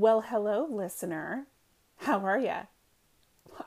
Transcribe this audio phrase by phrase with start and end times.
[0.00, 1.46] Well, hello, listener.
[1.98, 2.54] How are you?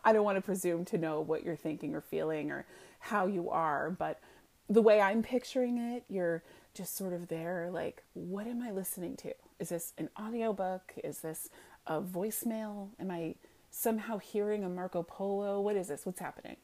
[0.04, 2.66] I don't want to presume to know what you're thinking or feeling or
[3.02, 4.20] how you are, but
[4.68, 6.42] the way I'm picturing it, you're
[6.74, 9.36] just sort of there like, what am I listening to?
[9.60, 10.96] Is this an audiobook?
[11.04, 11.51] Is this
[11.85, 12.88] a voicemail?
[13.00, 13.36] Am I
[13.70, 15.62] somehow hearing a Marco Polo?
[15.62, 16.04] What is this?
[16.04, 16.58] What's happening?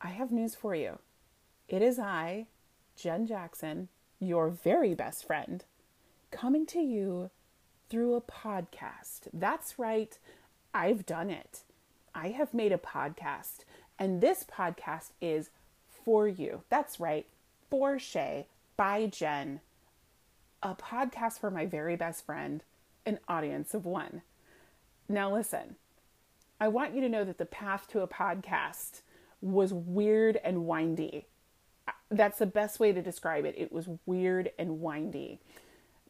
[0.00, 1.00] I have news for you.
[1.68, 2.46] It is I,
[2.96, 3.88] Jen Jackson,
[4.20, 5.64] your very best friend,
[6.30, 7.30] coming to you
[7.88, 9.28] through a podcast.
[9.32, 10.18] That's right,
[10.74, 11.60] I've done it.
[12.14, 13.64] I have made a podcast,
[13.98, 15.50] and this podcast is
[16.04, 16.62] for you.
[16.68, 17.26] That's right,
[17.70, 18.46] for Shay
[18.76, 19.60] by Jen,
[20.62, 22.62] a podcast for my very best friend,
[23.04, 24.22] an audience of one.
[25.08, 25.76] Now, listen,
[26.60, 29.02] I want you to know that the path to a podcast
[29.40, 31.26] was weird and windy.
[32.10, 33.54] That's the best way to describe it.
[33.56, 35.40] It was weird and windy.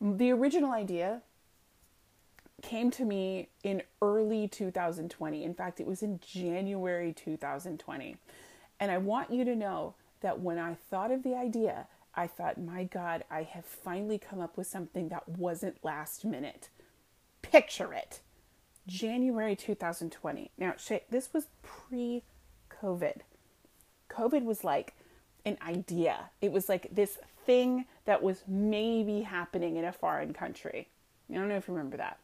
[0.01, 1.23] The original idea
[2.63, 5.45] came to me in early 2020.
[5.45, 8.17] In fact, it was in January 2020.
[8.81, 12.59] And I want you to know that when I thought of the idea, I thought,
[12.59, 16.71] my God, I have finally come up with something that wasn't last minute.
[17.43, 18.21] Picture it.
[18.87, 20.51] January 2020.
[20.57, 20.75] Now,
[21.11, 22.23] this was pre
[22.71, 23.21] COVID.
[24.09, 24.95] COVID was like
[25.45, 30.89] an idea, it was like this thing that was maybe happening in a foreign country.
[31.31, 32.19] I don't know if you remember that.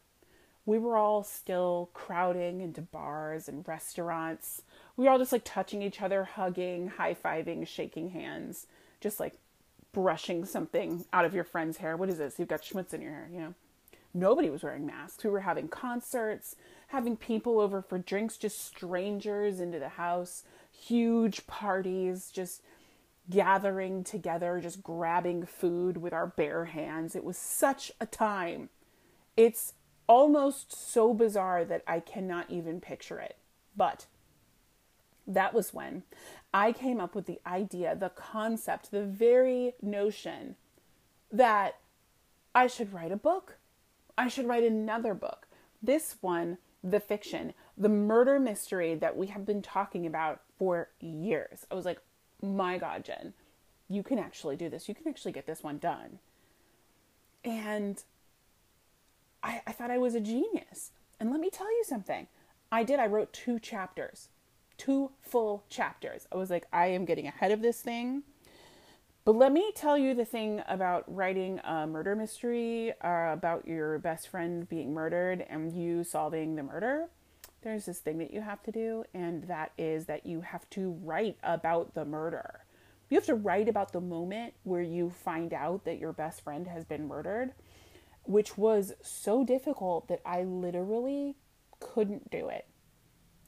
[0.65, 4.63] We were all still crowding into bars and restaurants.
[4.97, 8.67] We were all just like touching each other, hugging, high fiving, shaking hands,
[9.01, 9.35] just like
[9.93, 11.97] brushing something out of your friend's hair.
[11.97, 12.39] What is this?
[12.39, 13.55] You've got schmutz in your hair, you know?
[14.15, 15.25] Nobody was wearing masks.
[15.25, 16.55] We were having concerts,
[16.89, 22.63] having people over for drinks, just strangers into the house, huge parties, just
[23.31, 27.17] gathering together, just grabbing food with our bare hands.
[27.17, 28.69] It was such a time.
[29.37, 29.73] It's
[30.07, 33.37] almost so bizarre that I cannot even picture it.
[33.77, 34.07] But
[35.27, 36.03] that was when
[36.53, 40.57] I came up with the idea, the concept, the very notion
[41.31, 41.77] that
[42.55, 43.59] I should write a book.
[44.19, 45.47] I should write another book.
[45.83, 51.67] This one, the fiction, the murder mystery that we have been talking about for years.
[51.71, 52.01] I was like,
[52.43, 53.33] my God, Jen,
[53.89, 54.89] you can actually do this.
[54.89, 56.19] You can actually get this one done.
[57.45, 58.03] And
[59.43, 60.93] I, I thought I was a genius.
[61.19, 62.27] And let me tell you something.
[62.71, 62.99] I did.
[62.99, 64.29] I wrote two chapters,
[64.77, 66.27] two full chapters.
[66.33, 68.23] I was like, I am getting ahead of this thing.
[69.25, 73.99] But let me tell you the thing about writing a murder mystery uh, about your
[73.99, 77.09] best friend being murdered and you solving the murder.
[77.63, 80.99] There's this thing that you have to do, and that is that you have to
[81.05, 82.65] write about the murder.
[83.09, 86.67] You have to write about the moment where you find out that your best friend
[86.67, 87.53] has been murdered,
[88.25, 91.37] which was so difficult that I literally
[91.81, 92.67] couldn't do it.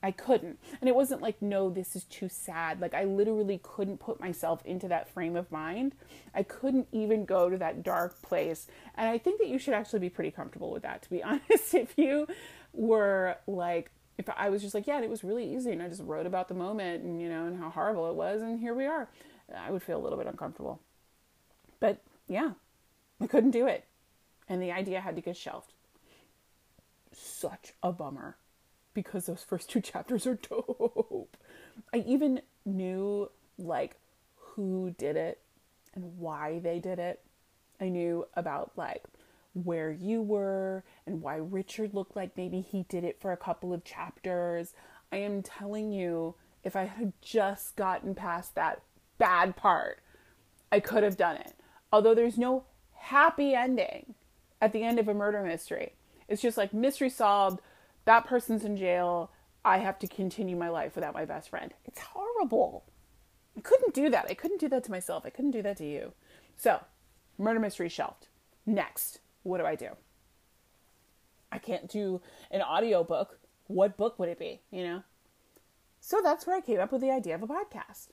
[0.02, 0.58] I couldn't.
[0.80, 2.78] And it wasn't like, no, this is too sad.
[2.78, 5.94] Like, I literally couldn't put myself into that frame of mind.
[6.34, 8.66] I couldn't even go to that dark place.
[8.96, 11.72] And I think that you should actually be pretty comfortable with that, to be honest.
[11.72, 12.26] If you
[12.74, 16.02] were like, if I was just like, yeah, it was really easy and I just
[16.02, 18.84] wrote about the moment and, you know, and how horrible it was, and here we
[18.84, 19.08] are,
[19.56, 20.80] I would feel a little bit uncomfortable.
[21.80, 22.52] But yeah,
[23.22, 23.86] I couldn't do it.
[24.48, 25.72] And the idea had to get shelved.
[27.12, 28.36] Such a bummer
[28.92, 31.36] because those first two chapters are dope.
[31.92, 33.96] I even knew like
[34.36, 35.40] who did it
[35.94, 37.20] and why they did it.
[37.80, 39.04] I knew about like
[39.52, 43.72] where you were and why Richard looked like maybe he did it for a couple
[43.72, 44.74] of chapters.
[45.12, 48.82] I am telling you, if I had just gotten past that
[49.18, 50.00] bad part,
[50.72, 51.54] I could have done it.
[51.92, 54.14] Although there's no happy ending
[54.64, 55.92] at the end of a murder mystery.
[56.26, 57.60] It's just like mystery solved,
[58.06, 59.30] that person's in jail.
[59.62, 61.74] I have to continue my life without my best friend.
[61.84, 62.84] It's horrible.
[63.58, 64.26] I couldn't do that.
[64.30, 65.24] I couldn't do that to myself.
[65.26, 66.14] I couldn't do that to you.
[66.56, 66.80] So,
[67.36, 68.28] murder mystery shelved.
[68.64, 69.90] Next, what do I do?
[71.52, 73.38] I can't do an audiobook.
[73.66, 75.02] What book would it be, you know?
[76.00, 78.08] So that's where I came up with the idea of a podcast.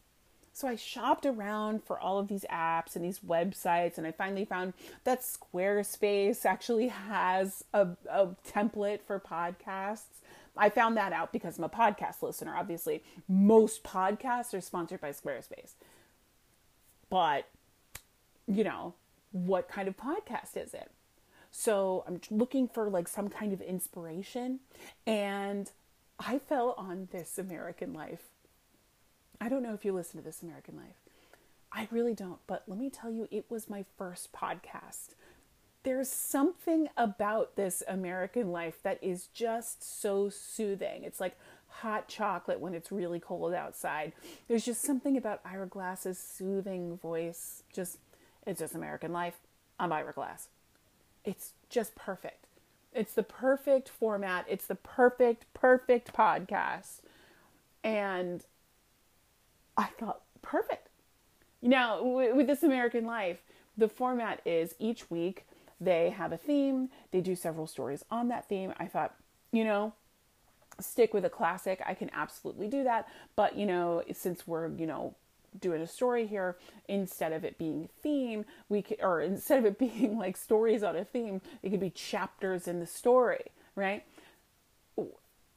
[0.54, 4.46] So I shopped around for all of these apps and these websites, and I finally
[4.46, 4.74] found
[5.06, 10.20] that Squarespace actually has a, a template for podcasts.
[10.58, 12.54] I found that out because I'm a podcast listener.
[12.56, 15.74] Obviously, most podcasts are sponsored by Squarespace.
[17.10, 17.48] But,
[18.48, 18.94] you know,
[19.32, 20.92] what kind of podcast is it?
[21.52, 24.60] So I'm looking for like some kind of inspiration.
[25.08, 25.72] And
[26.20, 28.31] I fell on This American Life
[29.42, 30.96] I don't know if you listen to This American Life.
[31.74, 35.16] I really don't, but let me tell you, it was my first podcast.
[35.84, 41.04] there's something about this American life that is just so soothing.
[41.04, 41.36] It's like
[41.68, 44.14] hot chocolate when it's really cold outside.
[44.48, 47.64] There's just something about Ira Glass's soothing voice.
[47.74, 47.98] Just,
[48.46, 49.36] it's just American life.
[49.80, 50.50] I'm Ira Glass.
[51.26, 52.46] It's just perfect.
[52.94, 54.46] It's the perfect format.
[54.48, 57.00] It's the perfect, perfect podcast.
[57.84, 58.46] And
[59.82, 60.90] I thought, perfect.
[61.62, 63.42] Now, with this American life,
[63.76, 65.48] the format is each week
[65.80, 68.74] they have a theme, they do several stories on that theme.
[68.78, 69.16] I thought,
[69.52, 69.94] you know,
[70.80, 71.82] stick with a classic.
[71.84, 73.08] I can absolutely do that.
[73.36, 75.16] But, you know, since we're, you know,
[75.60, 76.58] doing a story here,
[76.88, 80.96] instead of it being theme, we could, or instead of it being like stories on
[80.96, 83.46] a theme, it could be chapters in the story,
[83.76, 84.04] right?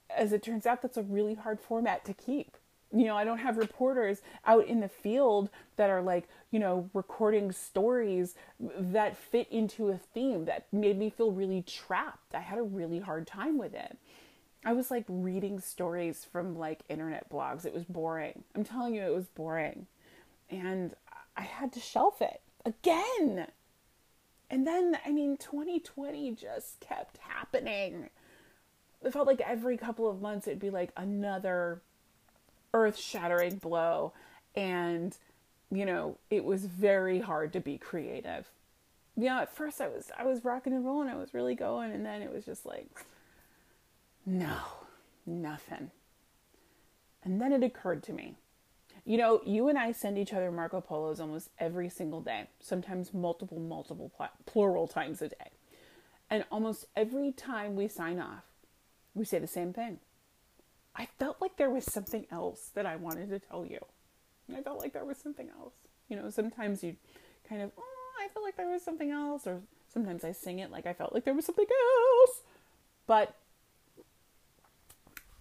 [0.09, 2.56] As it turns out, that's a really hard format to keep.
[2.94, 6.88] You know, I don't have reporters out in the field that are like, you know,
[6.94, 12.35] recording stories that fit into a theme that made me feel really trapped.
[12.35, 13.99] I had a really hard time with it.
[14.64, 17.67] I was like reading stories from like internet blogs.
[17.67, 18.44] It was boring.
[18.55, 19.87] I'm telling you, it was boring.
[20.49, 20.94] And
[21.37, 23.49] I had to shelf it again.
[24.49, 28.08] And then, I mean, 2020 just kept happening.
[29.02, 31.82] It felt like every couple of months it'd be like another
[32.75, 34.12] earth shattering blow.
[34.55, 35.17] And,
[35.71, 38.50] you know, it was very hard to be creative.
[39.17, 41.93] You know, at first I was I was rocking and rolling, I was really going,
[41.93, 42.88] and then it was just like
[44.26, 44.59] no,
[45.25, 45.91] nothing.
[47.23, 48.35] And then it occurred to me
[49.05, 53.12] you know, you and I send each other Marco Polos almost every single day, sometimes
[53.12, 54.11] multiple, multiple,
[54.47, 55.50] plural times a day.
[56.31, 58.44] And almost every time we sign off,
[59.15, 59.99] we say the same thing.
[60.96, 63.81] I felt like there was something else that I wanted to tell you.
[64.55, 65.75] I felt like there was something else.
[66.08, 66.96] You know, sometimes you
[67.49, 69.61] kind of, oh, I felt like there was something else, or
[69.93, 72.43] sometimes I sing it like I felt like there was something else.
[73.06, 73.35] But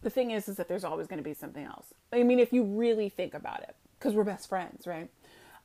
[0.03, 2.53] the thing is is that there's always going to be something else i mean if
[2.53, 5.09] you really think about it because we're best friends right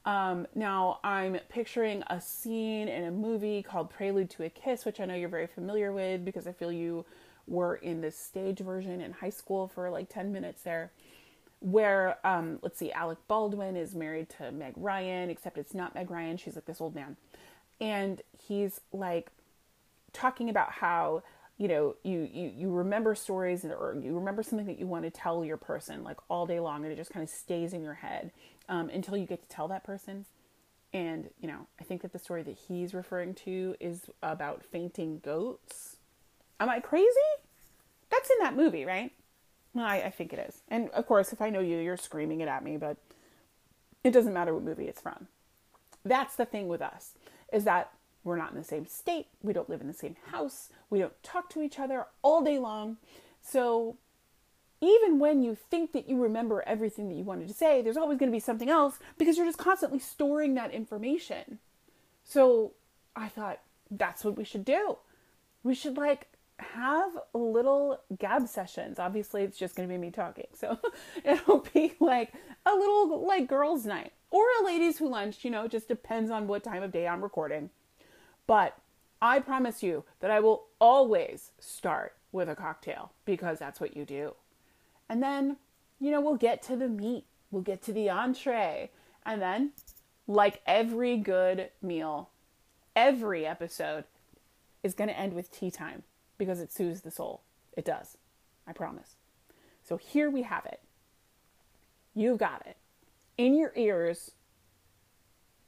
[0.05, 5.00] um, now i'm picturing a scene in a movie called prelude to a kiss which
[5.00, 7.05] i know you're very familiar with because i feel you
[7.49, 10.93] were in the stage version in high school for like 10 minutes there
[11.61, 16.11] where um, let's see alec baldwin is married to meg ryan except it's not meg
[16.11, 17.17] ryan she's like this old man.
[17.81, 19.31] And he's like
[20.12, 21.23] talking about how
[21.59, 25.11] you know you, you you remember stories or you remember something that you want to
[25.11, 27.95] tell your person like all day long and it just kind of stays in your
[27.95, 28.31] head
[28.69, 30.25] um, until you get to tell that person.
[30.93, 35.21] And you know i think that the story that he's referring to is about fainting
[35.23, 35.98] goats
[36.61, 37.09] am i crazy
[38.11, 39.13] that's in that movie right
[39.75, 42.41] well, I, I think it is and of course if i know you you're screaming
[42.41, 42.97] it at me but
[44.05, 45.29] it doesn't matter what movie it's from
[46.05, 47.13] that's the thing with us
[47.53, 47.93] is that
[48.25, 49.27] we're not in the same state.
[49.43, 50.69] We don't live in the same house.
[50.91, 52.99] We don't talk to each other all day long.
[53.41, 53.97] So
[54.81, 58.19] even when you think that you remember everything that you wanted to say, there's always
[58.19, 61.59] going to be something else because you're just constantly storing that information.
[62.25, 62.73] So
[63.17, 63.61] I thought
[63.91, 64.99] that's what we should do.
[65.63, 66.29] We should like
[66.59, 68.99] have little gab sessions.
[68.99, 70.47] Obviously, it's just going to be me talking.
[70.55, 70.79] So
[71.25, 72.33] it'll be like
[72.67, 76.47] a little like girls' night or a ladies' who lunch, you know, just depends on
[76.47, 77.71] what time of day I'm recording.
[78.47, 78.77] But
[79.21, 84.05] I promise you that I will always start with a cocktail because that's what you
[84.05, 84.35] do.
[85.09, 85.57] And then,
[85.99, 88.91] you know, we'll get to the meat, we'll get to the entree.
[89.25, 89.73] And then,
[90.27, 92.31] like every good meal,
[92.95, 94.05] every episode
[94.83, 96.03] is going to end with tea time
[96.38, 97.42] because it soothes the soul.
[97.76, 98.16] It does.
[98.66, 99.16] I promise.
[99.83, 100.80] So here we have it.
[102.14, 102.76] You've got it.
[103.37, 104.33] In your ears,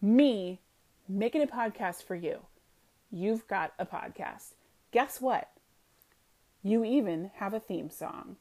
[0.00, 0.60] me
[1.08, 2.40] making a podcast for you
[3.10, 4.54] you've got a podcast.
[4.92, 5.50] Guess what?
[6.62, 8.36] You even have a theme song.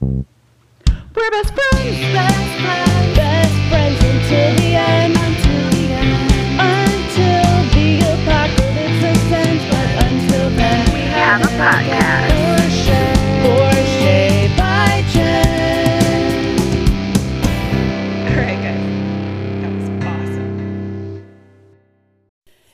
[0.00, 5.07] We're best friends, best friends, best friends until the end,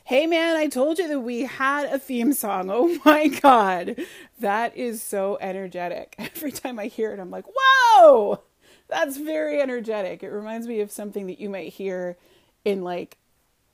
[0.07, 2.69] Hey man, I told you that we had a theme song.
[2.71, 3.95] Oh my god.
[4.39, 6.13] That is so energetic.
[6.19, 8.43] Every time I hear it, I'm like, whoa!
[8.87, 10.21] That's very energetic.
[10.21, 12.17] It reminds me of something that you might hear
[12.63, 13.17] in like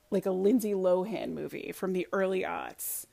[0.09, 3.05] like a Lindsay Lohan movie from the early aughts.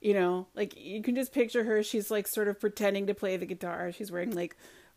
[0.00, 3.36] You know, like you can just picture her, she's like sort of pretending to play
[3.36, 3.92] the guitar.
[3.92, 4.56] She's wearing like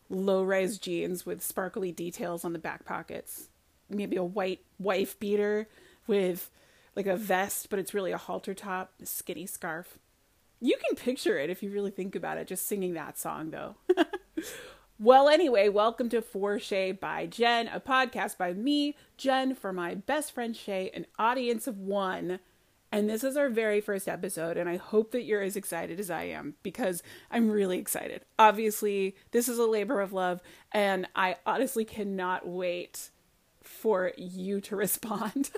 [0.09, 3.49] low rise jeans with sparkly details on the back pockets.
[3.87, 5.67] Maybe a white wife beater
[6.07, 6.49] with
[6.97, 9.99] like a vest, but it's really a halter top, a skinny scarf.
[10.59, 13.75] You can picture it if you really think about it, just singing that song though.
[14.99, 19.93] well, anyway, welcome to For Shay by Jen, a podcast by me, Jen, for my
[19.93, 22.39] best friend Shay, an audience of one.
[22.91, 26.09] And this is our very first episode, and I hope that you're as excited as
[26.09, 28.23] I am because I'm really excited.
[28.39, 33.11] Obviously, this is a labor of love, and I honestly cannot wait
[33.61, 35.51] for you to respond.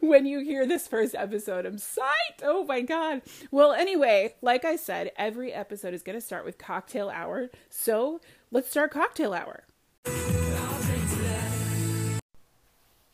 [0.00, 1.66] When you hear this first episode.
[1.66, 2.42] I'm psyched.
[2.42, 3.22] Oh my God.
[3.50, 7.50] Well, anyway, like I said, every episode is going to start with cocktail hour.
[7.68, 9.64] So let's start cocktail hour.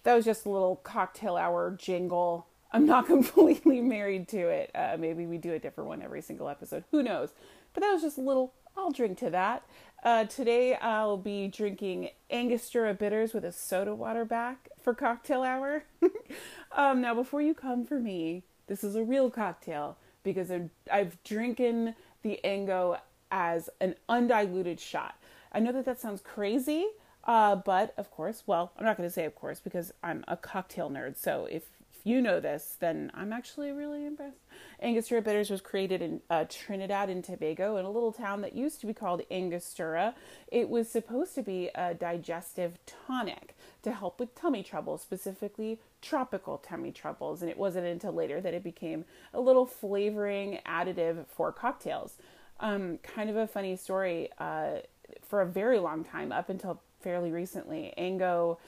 [0.02, 2.46] That was just a little cocktail hour jingle.
[2.72, 4.70] I'm not completely married to it.
[4.74, 6.84] Uh, maybe we do a different one every single episode.
[6.92, 7.30] Who knows?
[7.74, 9.64] But that was just a little, I'll drink to that.
[10.02, 15.84] Uh, today I'll be drinking Angostura bitters with a soda water back for cocktail hour.
[16.72, 20.52] um, now, before you come for me, this is a real cocktail because
[20.92, 22.98] I've drinking the Ango
[23.30, 25.16] as an undiluted shot.
[25.52, 26.86] I know that that sounds crazy,
[27.24, 30.36] uh, but of course, well, I'm not going to say of course because I'm a
[30.36, 31.16] cocktail nerd.
[31.16, 31.64] So if
[32.06, 34.38] you know this, then I'm actually really impressed.
[34.80, 38.80] Angostura Bitters was created in uh, Trinidad and Tobago in a little town that used
[38.80, 40.14] to be called Angostura.
[40.46, 46.58] It was supposed to be a digestive tonic to help with tummy trouble, specifically tropical
[46.58, 47.42] tummy troubles.
[47.42, 52.18] And it wasn't until later that it became a little flavoring additive for cocktails.
[52.60, 54.30] Um, kind of a funny story.
[54.38, 54.78] Uh,
[55.22, 58.58] for a very long time, up until fairly recently, Ango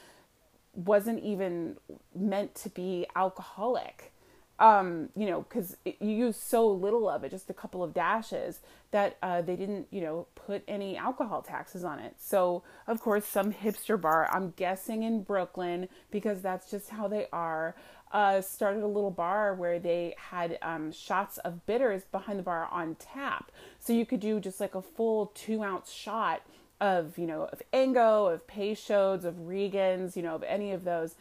[0.79, 1.77] wasn't even
[2.15, 4.13] meant to be alcoholic.
[4.61, 8.59] Um, you know, because you use so little of it, just a couple of dashes,
[8.91, 12.17] that uh, they didn't, you know, put any alcohol taxes on it.
[12.19, 17.29] So, of course, some hipster bar, I'm guessing in Brooklyn, because that's just how they
[17.33, 17.77] are,
[18.11, 22.67] uh, started a little bar where they had um, shots of bitters behind the bar
[22.73, 23.53] on tap.
[23.79, 26.43] So you could do just like a full two ounce shot
[26.81, 31.15] of you know of Ango, of Peychaud's, of Regan's, you know of any of those,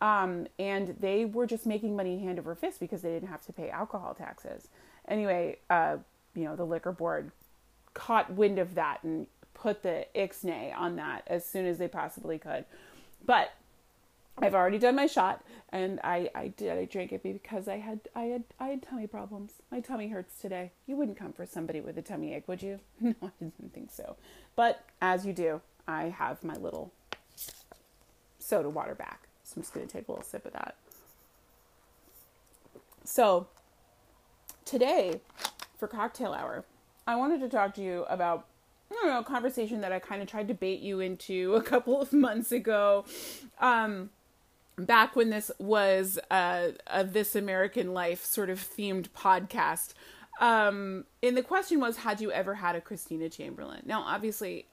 [0.00, 3.52] um, and they were just making money hand over fist because they didn't have to
[3.52, 4.68] pay alcohol taxes.
[5.08, 5.96] Anyway, uh,
[6.34, 7.30] you know the liquor board
[7.94, 12.38] caught wind of that and put the ixnay on that as soon as they possibly
[12.38, 12.64] could.
[13.24, 13.52] But
[14.36, 18.00] I've already done my shot, and I, I did I drank it because I had
[18.14, 19.52] I had I had tummy problems.
[19.70, 20.72] My tummy hurts today.
[20.86, 22.80] You wouldn't come for somebody with a tummy ache, would you?
[23.00, 24.16] No, I didn't think so.
[24.56, 26.92] But as you do, I have my little
[28.38, 29.28] soda water back.
[29.44, 30.74] So I'm just gonna take a little sip of that.
[33.04, 33.46] So
[34.64, 35.20] today,
[35.78, 36.64] for cocktail hour,
[37.06, 38.46] I wanted to talk to you about
[38.90, 41.62] I don't know, a conversation that I kind of tried to bait you into a
[41.62, 43.04] couple of months ago.
[43.60, 44.10] Um,
[44.76, 49.94] back when this was a, a This American Life sort of themed podcast.
[50.40, 53.82] Um, and the question was, had you ever had a Christina Chamberlain?
[53.86, 54.66] Now, obviously,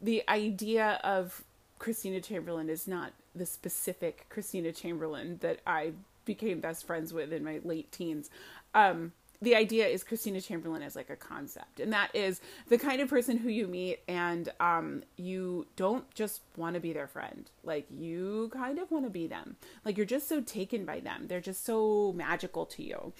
[0.00, 1.44] the idea of
[1.78, 5.92] Christina Chamberlain is not the specific Christina Chamberlain that I
[6.24, 8.30] became best friends with in my late teens.
[8.74, 9.12] Um,
[9.44, 13.08] the idea is Christina Chamberlain as like a concept, and that is the kind of
[13.08, 17.50] person who you meet and um, you don't just want to be their friend.
[17.62, 19.56] Like you kind of want to be them.
[19.84, 21.26] Like you're just so taken by them.
[21.28, 23.12] They're just so magical to you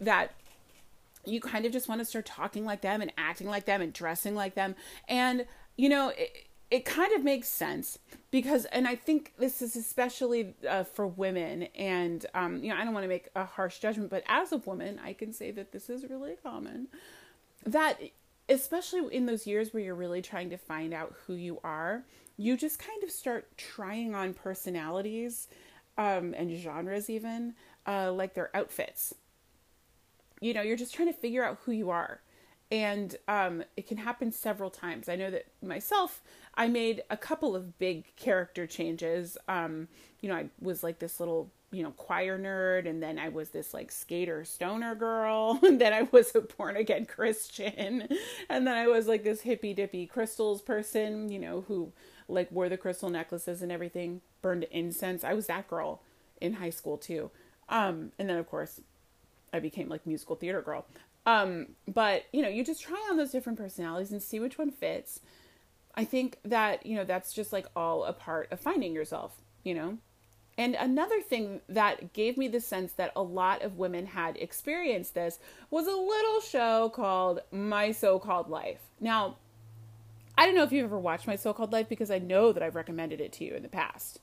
[0.00, 0.32] that
[1.24, 3.92] you kind of just want to start talking like them and acting like them and
[3.92, 4.74] dressing like them.
[5.08, 5.46] And
[5.76, 6.10] you know.
[6.10, 7.98] It, it kind of makes sense
[8.30, 12.84] because and i think this is especially uh, for women and um, you know i
[12.84, 15.72] don't want to make a harsh judgment but as a woman i can say that
[15.72, 16.88] this is really common
[17.64, 18.00] that
[18.48, 22.04] especially in those years where you're really trying to find out who you are
[22.36, 25.48] you just kind of start trying on personalities
[25.98, 27.54] um, and genres even
[27.86, 29.14] uh, like their outfits.
[30.40, 32.20] You know you're just trying to figure out who you are
[32.72, 35.06] and um, it can happen several times.
[35.06, 36.22] I know that myself,
[36.54, 39.36] I made a couple of big character changes.
[39.46, 39.88] Um,
[40.22, 43.50] you know, I was like this little, you know, choir nerd, and then I was
[43.50, 48.08] this like skater stoner girl, and then I was a born again Christian,
[48.48, 51.92] and then I was like this hippy dippy crystals person, you know, who
[52.26, 55.24] like wore the crystal necklaces and everything, burned incense.
[55.24, 56.00] I was that girl
[56.40, 57.30] in high school too.
[57.68, 58.80] Um, and then of course
[59.52, 60.86] I became like musical theater girl.
[61.24, 64.70] Um, but you know, you just try on those different personalities and see which one
[64.70, 65.20] fits.
[65.94, 69.74] I think that, you know, that's just like all a part of finding yourself, you
[69.74, 69.98] know?
[70.58, 75.14] And another thing that gave me the sense that a lot of women had experienced
[75.14, 75.38] this
[75.70, 78.80] was a little show called My So Called Life.
[79.00, 79.36] Now,
[80.36, 82.62] I don't know if you've ever watched My So Called Life because I know that
[82.62, 84.20] I've recommended it to you in the past.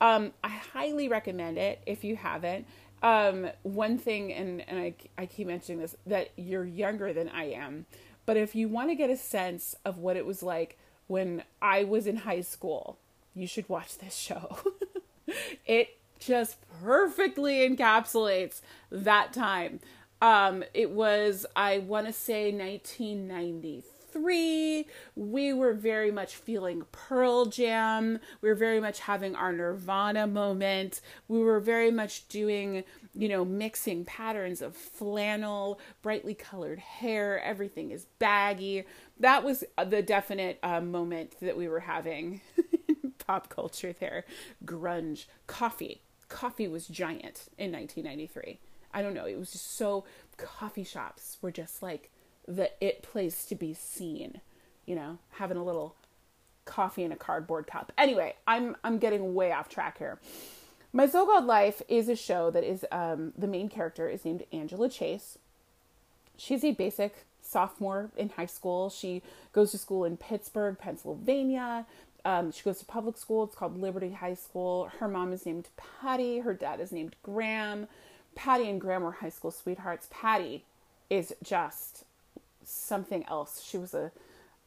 [0.00, 2.66] Um, I highly recommend it if you haven't.
[3.04, 7.50] Um, one thing, and, and I, I keep mentioning this, that you're younger than I
[7.50, 7.84] am.
[8.24, 11.84] But if you want to get a sense of what it was like when I
[11.84, 12.96] was in high school,
[13.34, 14.56] you should watch this show.
[15.66, 19.80] it just perfectly encapsulates that time.
[20.22, 23.93] Um, it was, I want to say, 1993.
[24.14, 28.18] We were very much feeling Pearl Jam.
[28.40, 31.00] We were very much having our Nirvana moment.
[31.28, 37.40] We were very much doing, you know, mixing patterns of flannel, brightly colored hair.
[37.42, 38.84] Everything is baggy.
[39.18, 42.40] That was the definite uh, moment that we were having
[43.18, 44.24] pop culture there.
[44.64, 46.02] Grunge, coffee.
[46.28, 48.58] Coffee was giant in 1993.
[48.92, 49.26] I don't know.
[49.26, 50.04] It was just so
[50.36, 52.10] coffee shops were just like
[52.46, 54.40] the it place to be seen,
[54.86, 55.96] you know, having a little
[56.64, 57.92] coffee in a cardboard cup.
[57.96, 60.18] Anyway, I'm I'm getting way off track here.
[60.92, 64.88] My So-Called Life is a show that is um, the main character is named Angela
[64.88, 65.38] Chase.
[66.36, 68.90] She's a basic sophomore in high school.
[68.90, 69.22] She
[69.52, 71.86] goes to school in Pittsburgh, Pennsylvania.
[72.24, 73.44] Um, she goes to public school.
[73.44, 74.88] It's called Liberty High School.
[75.00, 76.38] Her mom is named Patty.
[76.38, 77.86] Her dad is named Graham.
[78.34, 80.08] Patty and Graham were high school sweethearts.
[80.10, 80.64] Patty
[81.10, 82.04] is just
[82.64, 83.62] something else.
[83.62, 84.12] She was a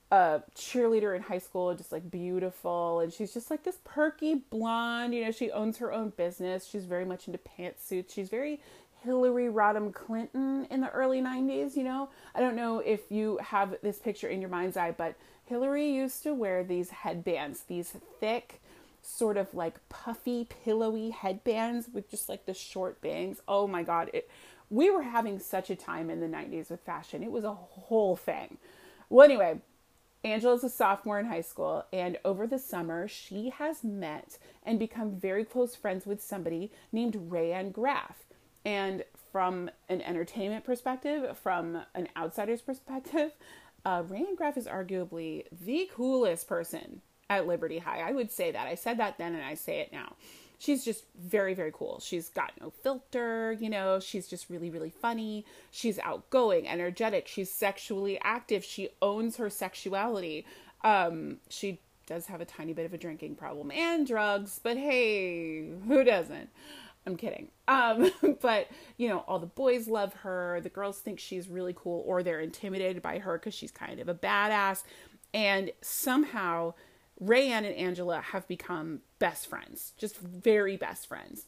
[0.09, 5.13] a cheerleader in high school, just like beautiful, and she's just like this perky blonde.
[5.13, 6.65] You know, she owns her own business.
[6.65, 8.13] She's very much into pantsuits.
[8.13, 8.61] She's very
[9.03, 12.09] Hillary Rodham Clinton in the early 90s, you know?
[12.33, 16.23] I don't know if you have this picture in your mind's eye, but Hillary used
[16.23, 18.61] to wear these headbands, these thick,
[19.07, 23.41] sort of like puffy, pillowy headbands with just like the short bangs.
[23.47, 24.09] Oh my God.
[24.13, 24.29] It,
[24.69, 27.23] we were having such a time in the 90s with fashion.
[27.23, 28.57] It was a whole thing.
[29.09, 29.61] Well, anyway,
[30.25, 35.15] Angela's a sophomore in high school, and over the summer, she has met and become
[35.15, 38.25] very close friends with somebody named Rayanne Graff.
[38.65, 43.31] And from an entertainment perspective, from an outsider's perspective,
[43.85, 47.99] uh, Rayanne Graff is arguably the coolest person at Liberty High.
[47.99, 48.67] I would say that.
[48.67, 50.13] I said that then and I say it now.
[50.59, 51.99] She's just very, very cool.
[51.99, 55.45] She's got no filter, you know, she's just really, really funny.
[55.69, 60.47] She's outgoing, energetic, she's sexually active, she owns her sexuality.
[60.83, 65.69] Um, she does have a tiny bit of a drinking problem and drugs, but hey,
[65.87, 66.49] who doesn't?
[67.05, 67.49] I'm kidding.
[67.67, 68.11] Um,
[68.41, 70.59] but you know, all the boys love her.
[70.61, 74.09] The girls think she's really cool, or they're intimidated by her because she's kind of
[74.09, 74.83] a badass.
[75.33, 76.73] And somehow
[77.23, 81.45] Rayanne and Angela have become best friends, just very best friends.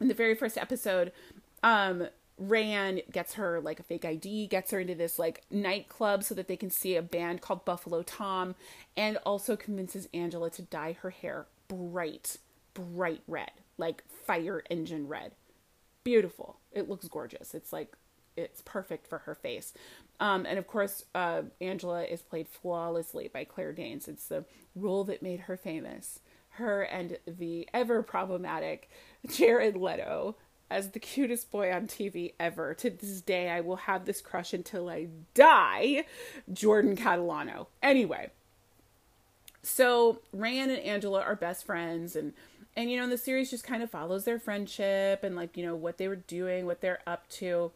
[0.00, 1.12] In the very first episode,
[1.62, 2.08] um,
[2.42, 6.48] Rayanne gets her like a fake ID, gets her into this like nightclub so that
[6.48, 8.54] they can see a band called Buffalo Tom,
[8.96, 12.38] and also convinces Angela to dye her hair bright,
[12.74, 15.32] bright red, like fire engine red.
[16.02, 16.58] Beautiful.
[16.72, 17.54] It looks gorgeous.
[17.54, 17.94] It's like
[18.36, 19.74] it's perfect for her face.
[20.20, 24.06] Um, and of course, uh, Angela is played flawlessly by Claire Danes.
[24.06, 24.44] It's the
[24.76, 26.20] role that made her famous.
[26.54, 28.90] Her and the ever problematic
[29.26, 30.36] Jared Leto
[30.70, 32.74] as the cutest boy on TV ever.
[32.74, 36.04] To this day, I will have this crush until I die.
[36.52, 37.66] Jordan Catalano.
[37.82, 38.30] Anyway,
[39.62, 42.34] so Rayanne and Angela are best friends, and
[42.76, 45.74] and you know the series just kind of follows their friendship and like you know
[45.74, 47.72] what they were doing, what they're up to,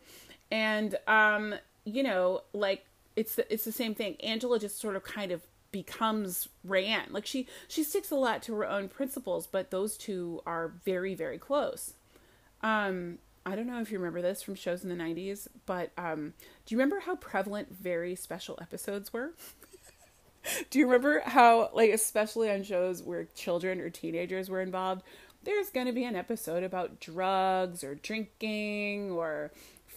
[0.50, 1.54] and um
[1.84, 2.84] you know, like
[3.16, 4.16] it's the, it's the same thing.
[4.22, 7.10] Angela just sort of kind of becomes Rayanne.
[7.10, 11.14] Like she she sticks a lot to her own principles, but those two are very
[11.14, 11.94] very close.
[12.62, 16.34] Um, I don't know if you remember this from shows in the '90s, but um,
[16.64, 19.32] do you remember how prevalent very special episodes were?
[20.70, 25.02] do you remember how, like, especially on shows where children or teenagers were involved,
[25.42, 29.52] there's going to be an episode about drugs or drinking or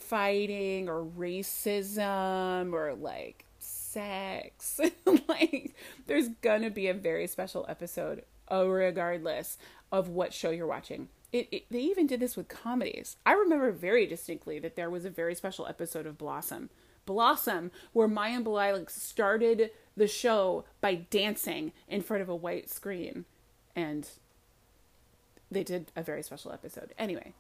[0.07, 4.79] fighting or racism or like sex.
[5.27, 9.57] like there's gonna be a very special episode, regardless
[9.91, 11.09] of what show you're watching.
[11.33, 13.17] It, it, they even did this with comedies.
[13.25, 16.69] I remember very distinctly that there was a very special episode of Blossom.
[17.05, 23.25] Blossom, where Mayim Bialik started the show by dancing in front of a white screen.
[23.75, 24.07] And
[25.49, 26.93] they did a very special episode.
[26.97, 27.33] Anyway,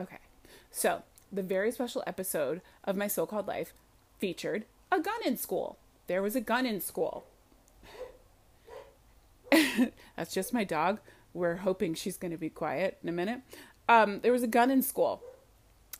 [0.00, 0.18] okay.
[0.70, 1.02] So
[1.34, 3.72] the very special episode of My So Called Life
[4.18, 5.78] featured a gun in school.
[6.06, 7.24] There was a gun in school.
[10.16, 11.00] That's just my dog.
[11.32, 13.40] We're hoping she's going to be quiet in a minute.
[13.88, 15.22] Um, there was a gun in school.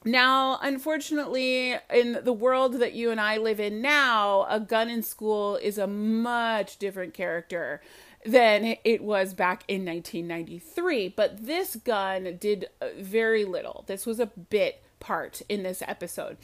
[0.04, 5.02] Now, unfortunately, in the world that you and I live in now, a gun in
[5.02, 7.80] school is a much different character.
[8.26, 11.08] than it was back in 1993.
[11.10, 13.84] But this gun did uh, very little.
[13.86, 16.38] This was a bit part in this episode.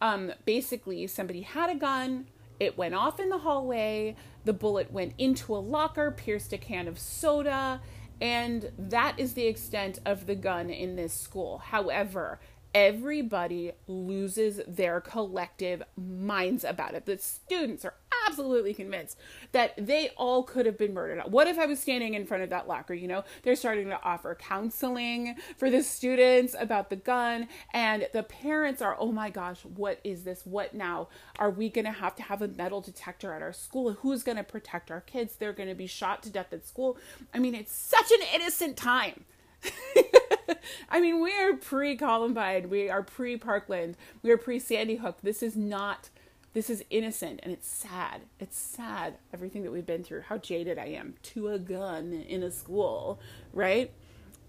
[0.00, 2.26] Um, basically, somebody had a gun,
[2.58, 6.88] it went off in the hallway, the bullet went into a locker, pierced a can
[6.88, 7.82] of soda,
[8.18, 11.58] and that is the extent of the gun in this school.
[11.58, 12.40] However,
[12.74, 17.04] everybody loses their collective minds about it.
[17.04, 17.94] The students are
[18.26, 19.18] absolutely convinced
[19.52, 21.22] that they all could have been murdered.
[21.26, 22.94] What if I was standing in front of that locker?
[22.94, 28.22] You know, they're starting to offer counseling for the students about the gun, and the
[28.22, 30.42] parents are, oh my gosh, what is this?
[30.44, 31.08] What now?
[31.38, 33.92] Are we going to have to have a metal detector at our school?
[33.92, 35.36] Who's going to protect our kids?
[35.36, 36.96] They're going to be shot to death at school.
[37.32, 39.24] I mean, it's such an innocent time.
[40.88, 45.18] I mean, we are pre Columbine, we are pre Parkland, we are pre Sandy Hook.
[45.22, 46.10] This is not,
[46.56, 48.22] this is innocent and it's sad.
[48.40, 52.42] It's sad, everything that we've been through, how jaded I am to a gun in
[52.42, 53.20] a school,
[53.52, 53.92] right?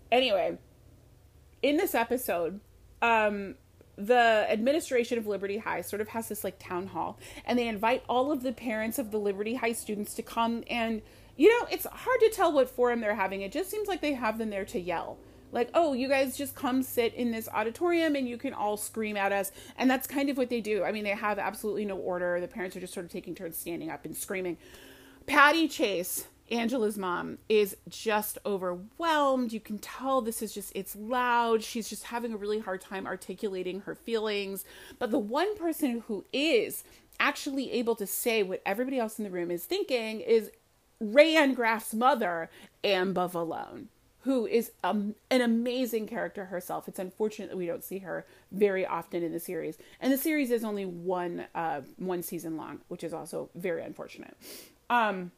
[0.10, 0.58] Anyway,
[1.62, 2.62] in this episode,
[3.02, 3.56] um,
[3.98, 8.06] the administration of Liberty High sort of has this like town hall, and they invite
[8.08, 11.02] all of the parents of the Liberty High students to come and
[11.36, 13.42] you know, it's hard to tell what forum they're having.
[13.42, 15.18] It just seems like they have them there to yell.
[15.52, 19.18] Like, oh, you guys just come sit in this auditorium and you can all scream
[19.18, 19.52] at us.
[19.78, 20.84] And that's kind of what they do.
[20.84, 22.40] I mean, they have absolutely no order.
[22.40, 24.58] The parents are just sort of taking turns standing up and screaming.
[25.26, 29.52] Patty Chase, Angela's mom, is just overwhelmed.
[29.54, 31.64] You can tell this is just, it's loud.
[31.64, 34.66] She's just having a really hard time articulating her feelings.
[35.00, 36.84] But the one person who is
[37.20, 40.52] actually able to say what everybody else in the room is thinking is
[41.02, 42.50] Rayanne Graff's mother,
[42.84, 43.86] Vallone,
[44.28, 46.90] who is um, an amazing character herself.
[46.90, 50.52] It's unfortunate that we don't see her very often in the series, and the series
[50.52, 54.36] is only one uh, one season long, which is also very unfortunate.
[54.90, 55.32] Um,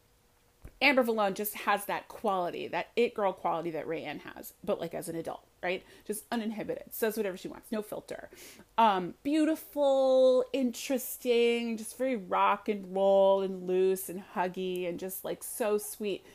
[0.81, 4.95] Amber Vallone just has that quality, that it girl quality that Rayanne has, but like
[4.95, 5.83] as an adult, right?
[6.07, 8.29] Just uninhibited, says whatever she wants, no filter.
[8.77, 15.43] Um, beautiful, interesting, just very rock and roll and loose and huggy and just like
[15.43, 16.25] so sweet.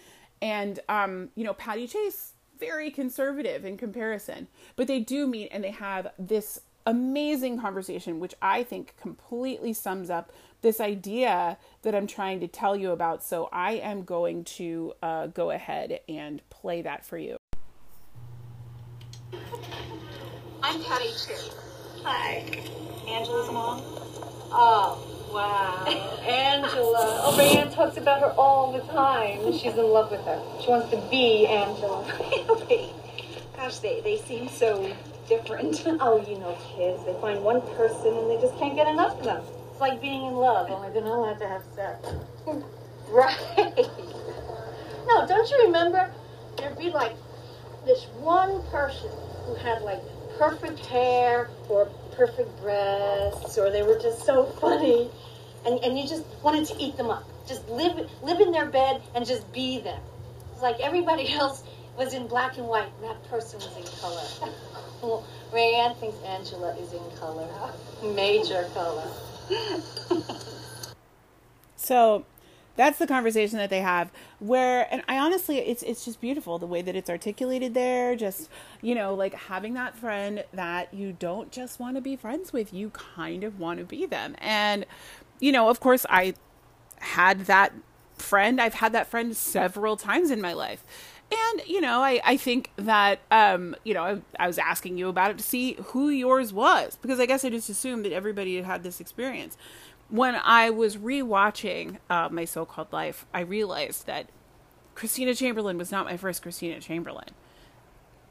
[0.40, 5.62] And um, you know, Patty Chase, very conservative in comparison, but they do meet and
[5.62, 12.06] they have this amazing conversation, which I think completely sums up this idea that I'm
[12.06, 13.22] trying to tell you about.
[13.22, 17.36] So I am going to uh, go ahead and play that for you.
[20.62, 21.54] I'm Patty Chase.
[22.02, 22.44] Hi.
[23.08, 23.82] Angela's mom.
[24.50, 25.84] Oh, wow.
[26.24, 27.20] Angela.
[27.24, 29.52] Oh, Rayanne talks about her all the time.
[29.52, 30.40] She's in love with her.
[30.62, 32.04] She wants to be Angela.
[32.30, 32.90] Really?
[33.56, 34.90] Gosh, they, they seem so
[35.28, 35.82] different.
[35.86, 37.04] oh, you know kids.
[37.04, 39.42] They find one person and they just can't get enough of them.
[39.70, 42.08] It's like being in love, only they're not allowed to have sex.
[43.08, 43.88] right.
[45.06, 46.10] No, don't you remember?
[46.56, 47.12] There'd be like
[47.84, 49.10] this one person
[49.44, 50.00] who had like
[50.38, 55.10] perfect hair or perfect breasts, or they were just so funny,
[55.66, 57.24] and, and you just wanted to eat them up.
[57.46, 60.00] Just live live in their bed and just be them.
[60.52, 61.62] It's like everybody else
[61.96, 64.52] was in black and white, and that person was in color.
[65.02, 67.48] well, Rayanne thinks Angela is in color,
[68.14, 69.08] major color.
[71.76, 72.24] so
[72.76, 74.10] that's the conversation that they have
[74.40, 78.16] where and i honestly it's it's just beautiful the way that it's articulated there.
[78.16, 78.48] Just
[78.82, 82.72] you know like having that friend that you don't just want to be friends with
[82.72, 84.34] you kind of want to be them.
[84.38, 84.86] And
[85.40, 86.34] you know of course i
[87.00, 87.72] had that
[88.14, 90.84] friend i've had that friend several times in my life.
[91.32, 95.08] And you know i i think that um you know I, I was asking you
[95.08, 98.56] about it to see who yours was because i guess i just assumed that everybody
[98.56, 99.56] had had this experience
[100.08, 104.28] when I was rewatching uh, my so-called life, I realized that
[104.94, 107.30] Christina Chamberlain was not my first Christina Chamberlain,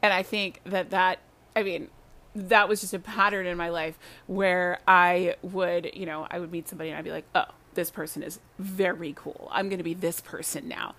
[0.02, 1.18] and I think that that
[1.54, 1.88] I mean
[2.34, 6.50] that was just a pattern in my life where I would you know I would
[6.50, 9.48] meet somebody and I'd be like, oh, this person is very cool.
[9.52, 10.94] I'm going to be this person now.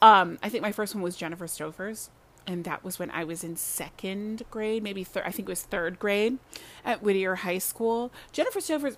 [0.00, 2.10] Um, I think my first one was Jennifer Stofers,
[2.46, 5.24] and that was when I was in second grade, maybe third.
[5.26, 6.38] I think it was third grade
[6.84, 8.12] at Whittier High School.
[8.30, 8.96] Jennifer Stofers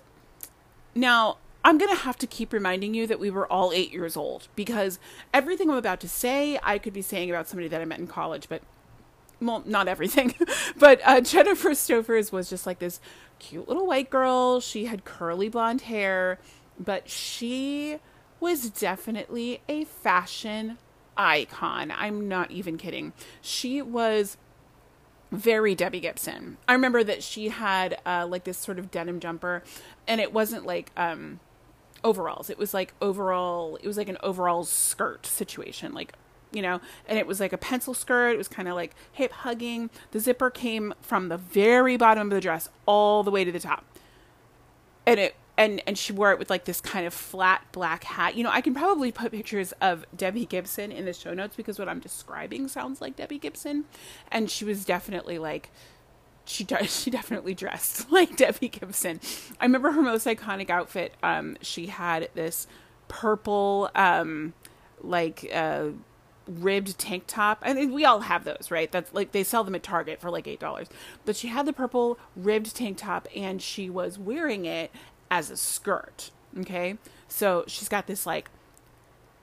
[0.95, 4.17] now, I'm going to have to keep reminding you that we were all eight years
[4.17, 4.99] old because
[5.33, 8.07] everything I'm about to say, I could be saying about somebody that I met in
[8.07, 8.63] college, but
[9.39, 10.35] well, not everything.
[10.77, 12.99] but uh, Jennifer Stofers was just like this
[13.39, 14.59] cute little white girl.
[14.59, 16.39] She had curly blonde hair,
[16.79, 17.97] but she
[18.39, 20.77] was definitely a fashion
[21.15, 21.91] icon.
[21.91, 23.13] I'm not even kidding.
[23.41, 24.37] She was
[25.31, 26.57] very Debbie Gibson.
[26.67, 29.63] I remember that she had uh, like this sort of denim jumper,
[30.07, 31.39] and it wasn't like um,
[32.03, 32.49] overalls.
[32.49, 33.77] It was like overall.
[33.77, 36.13] It was like an overall skirt situation, like
[36.51, 38.31] you know, and it was like a pencil skirt.
[38.31, 39.89] It was kind of like hip hugging.
[40.11, 43.59] The zipper came from the very bottom of the dress all the way to the
[43.59, 43.85] top.
[45.05, 48.35] And it and and she wore it with like this kind of flat black hat.
[48.35, 51.77] You know, I can probably put pictures of Debbie Gibson in the show notes because
[51.77, 53.85] what I'm describing sounds like Debbie Gibson,
[54.31, 55.69] and she was definitely like
[56.45, 59.19] she does she definitely dressed like Debbie Gibson.
[59.59, 61.13] I remember her most iconic outfit.
[61.21, 62.65] Um, she had this
[63.07, 64.53] purple um
[65.01, 65.89] like uh
[66.47, 69.75] ribbed tank top I mean, we all have those right that's like they sell them
[69.75, 70.87] at target for like eight dollars
[71.25, 74.91] but she had the purple ribbed tank top and she was wearing it
[75.31, 76.97] as a skirt okay?
[77.27, 78.49] So she's got this like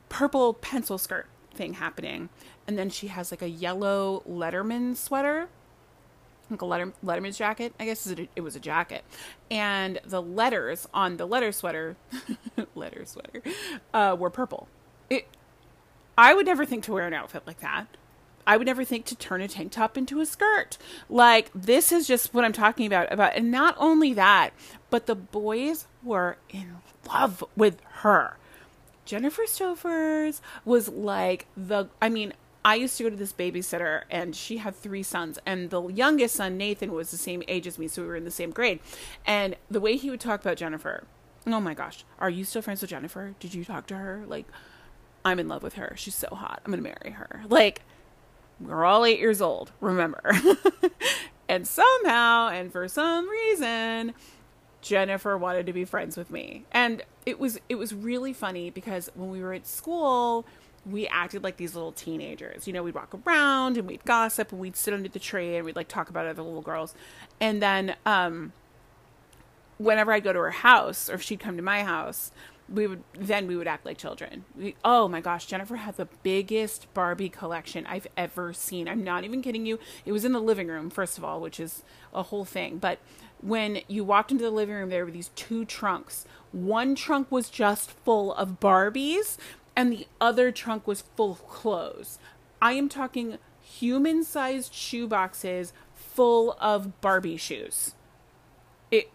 [0.08, 2.28] purple pencil skirt thing happening
[2.66, 5.48] and then she has like a yellow letterman sweater
[6.50, 9.04] like a letter, letterman's jacket i guess it was a jacket.
[9.50, 11.96] And the letters on the letter sweater
[12.74, 13.42] letter sweater
[13.92, 14.68] uh, were purple.
[15.10, 15.26] It
[16.16, 17.86] I would never think to wear an outfit like that.
[18.48, 20.78] I would never think to turn a tank top into a skirt.
[21.10, 24.54] Like this is just what I'm talking about about and not only that,
[24.88, 28.38] but the boys were in love with her.
[29.04, 32.32] Jennifer Stofers was like the I mean,
[32.64, 36.34] I used to go to this babysitter and she had three sons and the youngest
[36.34, 38.80] son Nathan was the same age as me so we were in the same grade.
[39.26, 41.04] And the way he would talk about Jennifer,
[41.46, 43.34] oh my gosh, are you still friends with Jennifer?
[43.40, 44.24] Did you talk to her?
[44.26, 44.46] Like
[45.22, 45.92] I'm in love with her.
[45.96, 46.62] She's so hot.
[46.64, 47.42] I'm going to marry her.
[47.48, 47.82] Like,
[48.60, 50.32] we're all eight years old, remember.
[51.48, 54.14] and somehow, and for some reason,
[54.82, 56.64] Jennifer wanted to be friends with me.
[56.72, 60.46] And it was it was really funny because when we were at school,
[60.86, 62.66] we acted like these little teenagers.
[62.66, 65.64] You know, we'd walk around and we'd gossip and we'd sit under the tree and
[65.64, 66.94] we'd like talk about other little girls.
[67.40, 68.52] And then um
[69.78, 72.32] whenever I'd go to her house or if she'd come to my house,
[72.72, 74.44] we would then we would act like children.
[74.56, 78.88] We, oh my gosh, Jennifer had the biggest Barbie collection I've ever seen.
[78.88, 79.78] I'm not even kidding you.
[80.04, 82.78] It was in the living room first of all, which is a whole thing.
[82.78, 82.98] But
[83.40, 86.26] when you walked into the living room, there were these two trunks.
[86.52, 89.36] One trunk was just full of Barbies,
[89.76, 92.18] and the other trunk was full of clothes.
[92.60, 97.94] I am talking human-sized shoe boxes full of Barbie shoes.
[98.90, 99.10] It.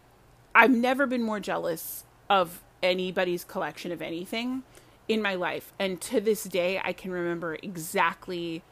[0.55, 4.63] I've never been more jealous of anybody's collection of anything
[5.07, 5.73] in my life.
[5.79, 8.63] And to this day, I can remember exactly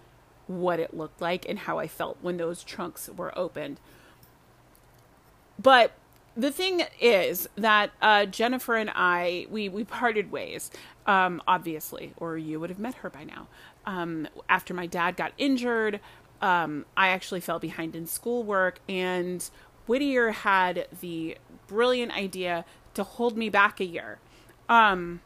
[0.48, 3.80] what it looked like and how I felt when those trunks were opened.
[5.58, 5.94] But
[6.36, 10.72] the thing is that uh, Jennifer and I, we, we parted ways,
[11.06, 13.48] um, obviously, or you would have met her by now.
[13.86, 16.00] Um, after my dad got injured,
[16.42, 19.48] um, I actually fell behind in schoolwork, and
[19.88, 24.20] Whittier had the brilliant idea to hold me back a year.
[24.70, 25.22] Um,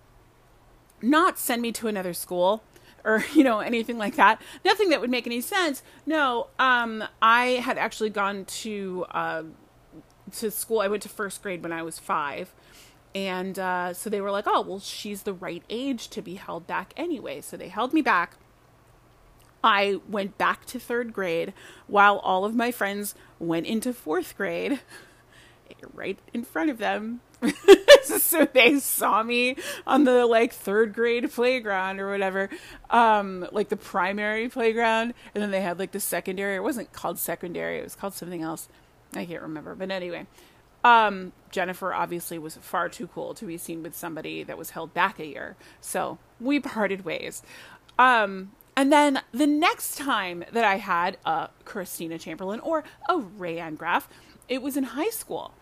[1.01, 2.63] not send me to another school
[3.05, 4.41] or you know anything like that.
[4.65, 5.83] Nothing that would make any sense.
[6.05, 9.43] No um i had actually gone to uh
[10.33, 10.79] to school.
[10.79, 12.53] I went to first grade when i was five.
[13.13, 16.67] And uh so they were like oh well she's the right age to be held
[16.67, 17.41] back anyway.
[17.41, 18.35] So they held me back.
[19.63, 21.51] I went back to third grade
[21.87, 24.79] while all of my friends went into fourth grade
[25.93, 27.21] right in front of them
[28.03, 29.55] so they saw me
[29.85, 32.49] on the like third grade playground or whatever
[32.89, 36.55] um like the primary playground and then they had like the secondary.
[36.55, 37.79] It wasn't called secondary.
[37.79, 38.67] It was called something else.
[39.13, 39.75] I can't remember.
[39.75, 40.27] But anyway
[40.83, 44.93] um jennifer obviously was far too cool to be seen with somebody that was held
[44.93, 45.55] back a year.
[45.81, 47.41] So we parted ways.
[47.97, 53.77] Um and then the next time that i had a christina chamberlain or a rayanne
[53.77, 54.09] graff
[54.47, 55.53] it was in high school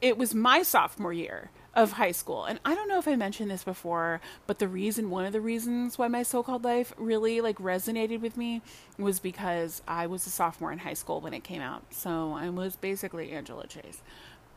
[0.00, 2.44] it was my sophomore year of high school.
[2.44, 5.40] And I don't know if I mentioned this before, but the reason, one of the
[5.40, 8.62] reasons why my so called life really like resonated with me
[8.96, 11.82] was because I was a sophomore in high school when it came out.
[11.90, 14.02] So I was basically Angela Chase.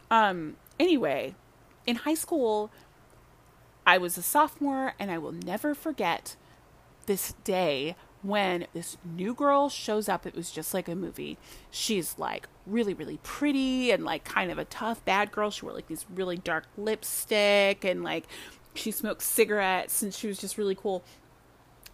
[0.09, 1.35] Um, anyway,
[1.85, 2.71] in high school,
[3.85, 6.35] I was a sophomore, and I will never forget
[7.07, 11.37] this day when this new girl shows up, it was just like a movie.
[11.71, 15.49] She's like really, really pretty and like kind of a tough bad girl.
[15.49, 18.25] She wore like these really dark lipstick and like
[18.73, 21.03] she smoked cigarettes and she was just really cool.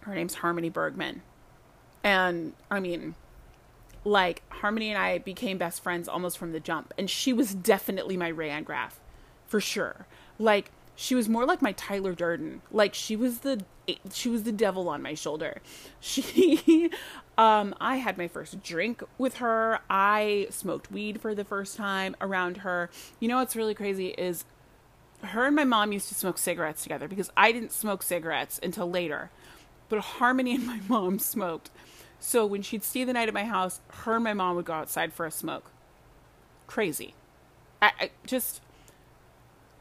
[0.00, 1.22] Her name's Harmony Bergman.
[2.04, 3.14] And I mean,
[4.04, 6.92] like Harmony and I became best friends almost from the jump.
[6.98, 9.00] And she was definitely my Rayanne Graff
[9.46, 10.06] for sure.
[10.38, 12.60] Like she was more like my Tyler Durden.
[12.72, 13.64] Like she was the
[14.12, 15.60] she was the devil on my shoulder.
[16.00, 16.90] She
[17.38, 19.78] um I had my first drink with her.
[19.88, 22.90] I smoked weed for the first time around her.
[23.20, 24.44] You know what's really crazy is
[25.22, 28.90] her and my mom used to smoke cigarettes together because I didn't smoke cigarettes until
[28.90, 29.30] later.
[29.88, 31.70] but Harmony and my mom smoked.
[32.20, 34.72] So when she'd stay the night at my house, her and my mom would go
[34.72, 35.70] outside for a smoke.
[36.66, 37.14] Crazy.
[37.80, 38.60] I, I just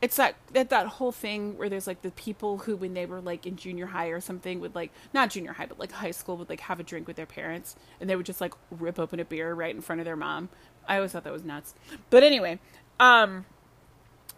[0.08, 3.20] it's that, that that whole thing where there's like the people who when they were
[3.20, 6.38] like in junior high or something would like not junior high but like high school
[6.38, 9.20] would like have a drink with their parents and they would just like rip open
[9.20, 10.48] a beer right in front of their mom.
[10.88, 11.76] I always thought that was nuts.
[12.10, 12.58] But anyway,
[13.02, 13.43] um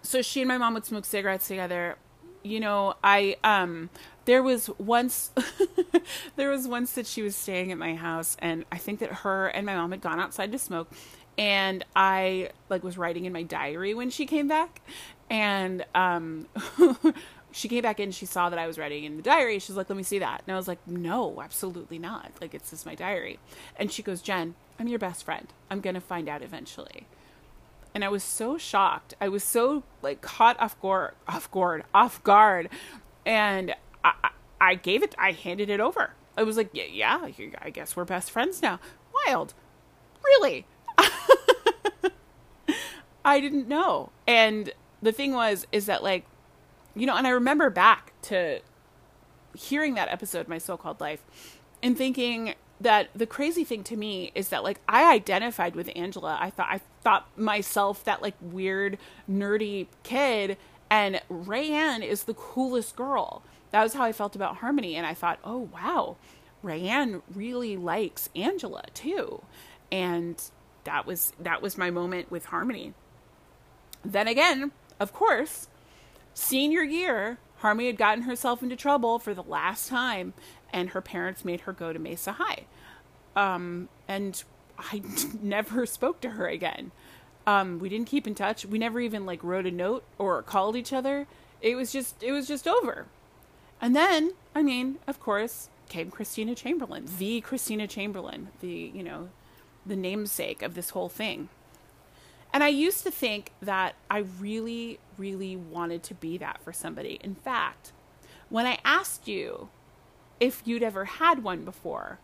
[0.01, 1.97] so she and my mom would smoke cigarettes together.
[2.41, 3.91] You know, I um
[4.25, 5.29] there was once
[6.35, 9.49] there was once that she was staying at my house and I think that her
[9.49, 10.89] and my mom had gone outside to smoke
[11.37, 14.81] and I like was writing in my diary when she came back
[15.29, 16.47] and um
[17.51, 19.59] she came back in she saw that I was writing in the diary.
[19.59, 20.43] She's like let me see that.
[20.45, 22.31] And I was like no absolutely not.
[22.41, 23.39] Like it's just my diary.
[23.75, 25.47] And she goes Jen I'm your best friend.
[25.69, 27.05] I'm going to find out eventually.
[27.93, 29.13] And I was so shocked.
[29.19, 32.69] I was so like caught off guard off guard off guard.
[33.25, 34.29] And I,
[34.61, 36.11] I gave it I handed it over.
[36.37, 37.29] I was like yeah, yeah
[37.61, 38.79] I guess we're best friends now.
[39.27, 39.53] Wild.
[40.23, 40.65] Really?
[43.25, 44.11] I didn't know.
[44.27, 46.25] And the thing was is that like
[46.95, 48.59] you know and i remember back to
[49.55, 51.23] hearing that episode my so-called life
[51.81, 56.37] and thinking that the crazy thing to me is that like i identified with angela.
[56.39, 58.97] I thought i thought myself that like weird
[59.29, 60.57] nerdy kid
[60.89, 63.43] and rayanne is the coolest girl.
[63.71, 66.17] That was how i felt about harmony and i thought oh wow
[66.63, 69.41] rayanne really likes angela too.
[69.91, 70.41] And
[70.83, 72.93] that was that was my moment with harmony.
[74.03, 75.67] Then again of course,
[76.33, 80.33] senior year, Harmony had gotten herself into trouble for the last time,
[80.71, 82.65] and her parents made her go to Mesa High.
[83.35, 84.41] Um, and
[84.77, 85.01] I
[85.41, 86.91] never spoke to her again.
[87.45, 88.65] Um, we didn't keep in touch.
[88.65, 91.27] We never even like wrote a note or called each other.
[91.61, 93.07] It was just it was just over.
[93.81, 99.29] And then, I mean, of course, came Christina Chamberlain, the Christina Chamberlain, the, you know,
[99.85, 101.49] the namesake of this whole thing.
[102.51, 107.19] And I used to think that I really, really wanted to be that for somebody.
[107.23, 107.91] In fact,
[108.49, 109.69] when I asked you
[110.39, 112.19] if you'd ever had one before,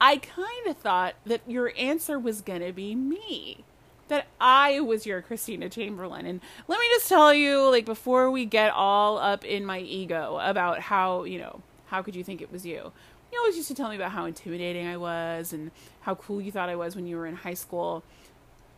[0.00, 3.64] I kind of thought that your answer was going to be me.
[4.08, 6.26] That I was your Christina Chamberlain.
[6.26, 10.38] And let me just tell you, like, before we get all up in my ego
[10.42, 12.92] about how, you know, how could you think it was you?
[13.32, 15.70] You always used to tell me about how intimidating I was and
[16.00, 18.02] how cool you thought I was when you were in high school.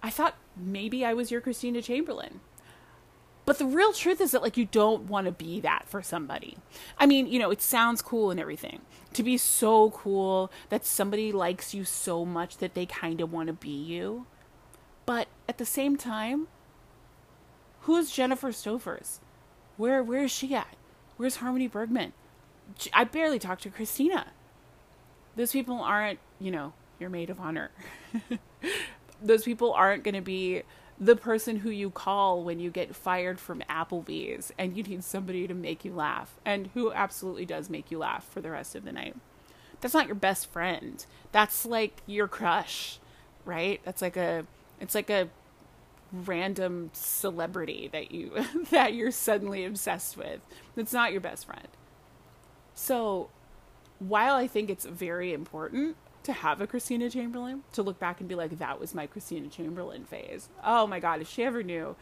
[0.02, 2.40] I thought maybe I was your Christina Chamberlain.
[3.44, 6.58] But the real truth is that, like, you don't want to be that for somebody.
[6.96, 8.82] I mean, you know, it sounds cool and everything.
[9.14, 13.48] To be so cool that somebody likes you so much that they kind of want
[13.48, 14.26] to be you.
[15.06, 16.46] But at the same time,
[17.82, 19.18] who's Jennifer Stovers?
[19.76, 20.76] Where where is she at?
[21.16, 22.12] Where's Harmony Bergman?
[22.92, 24.28] I barely talked to Christina.
[25.34, 27.70] Those people aren't, you know, your maid of honor.
[29.22, 30.62] those people aren't going to be
[30.98, 35.48] the person who you call when you get fired from Applebee's and you need somebody
[35.48, 38.84] to make you laugh and who absolutely does make you laugh for the rest of
[38.84, 39.16] the night.
[39.80, 41.04] That's not your best friend.
[41.32, 43.00] That's like your crush,
[43.44, 43.80] right?
[43.84, 44.46] That's like a
[44.80, 45.28] it's like a
[46.12, 48.32] random celebrity that you
[48.70, 50.40] that you're suddenly obsessed with.
[50.76, 51.68] That's not your best friend.
[52.74, 53.28] So,
[53.98, 58.28] while I think it's very important to have a Christina Chamberlain, to look back and
[58.28, 60.48] be like, that was my Christina Chamberlain phase.
[60.64, 61.96] Oh my God, if she ever knew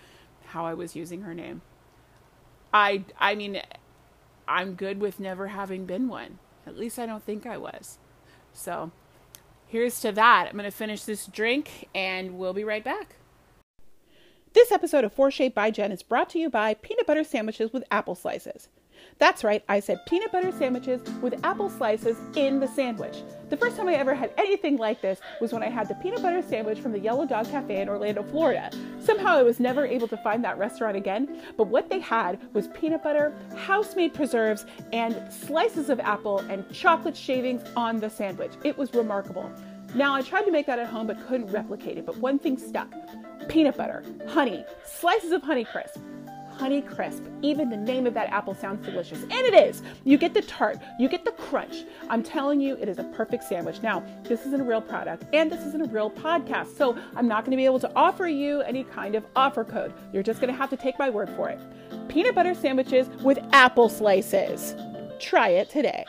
[0.47, 1.63] how I was using her name.
[2.73, 3.61] I, I mean,
[4.47, 6.39] I'm good with never having been one.
[6.67, 7.99] At least I don't think I was.
[8.53, 8.91] So
[9.67, 10.47] here's to that.
[10.49, 13.17] I'm going to finish this drink and we'll be right back.
[14.53, 17.73] This episode of Four Shape by Jen is brought to you by peanut butter sandwiches
[17.73, 18.69] with apple slices.
[19.19, 23.19] That's right, I said peanut butter sandwiches with apple slices in the sandwich.
[23.51, 26.23] The first time I ever had anything like this was when I had the peanut
[26.23, 28.71] butter sandwich from the Yellow Dog Cafe in Orlando, Florida.
[29.01, 32.69] Somehow I was never able to find that restaurant again, but what they had was
[32.69, 38.53] peanut butter, house made preserves, and slices of apple and chocolate shavings on the sandwich.
[38.65, 39.51] It was remarkable.
[39.95, 42.57] Now, I tried to make that at home but couldn't replicate it, but one thing
[42.57, 42.89] stuck
[43.49, 45.65] peanut butter, honey, slices of honey
[46.61, 46.71] crisp.
[46.71, 47.25] Honey Crisp.
[47.43, 49.23] Even the name of that apple sounds delicious.
[49.23, 49.83] And it is.
[50.05, 51.85] You get the tart, you get the crunch.
[52.09, 53.83] I'm telling you, it is a perfect sandwich.
[53.83, 56.77] Now, this isn't a real product and this isn't a real podcast.
[56.77, 59.93] So I'm not going to be able to offer you any kind of offer code.
[60.13, 61.61] You're just going to have to take my word for it.
[62.09, 64.75] Peanut butter sandwiches with apple slices.
[65.19, 66.05] Try it today.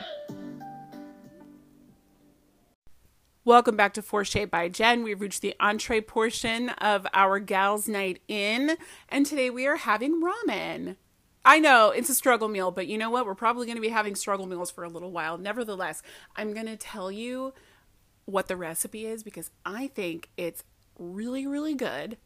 [3.44, 5.02] Welcome back to Four Shape by Jen.
[5.02, 8.78] We've reached the entree portion of our Gals Night In,
[9.10, 10.96] and today we are having ramen.
[11.44, 13.26] I know it's a struggle meal, but you know what?
[13.26, 15.40] We're probably going to be having struggle meals for a little while.
[15.40, 16.04] Nevertheless,
[16.36, 17.56] I'm going to tell you
[18.26, 20.64] what the recipe is because I think it's
[21.02, 22.18] really, really good.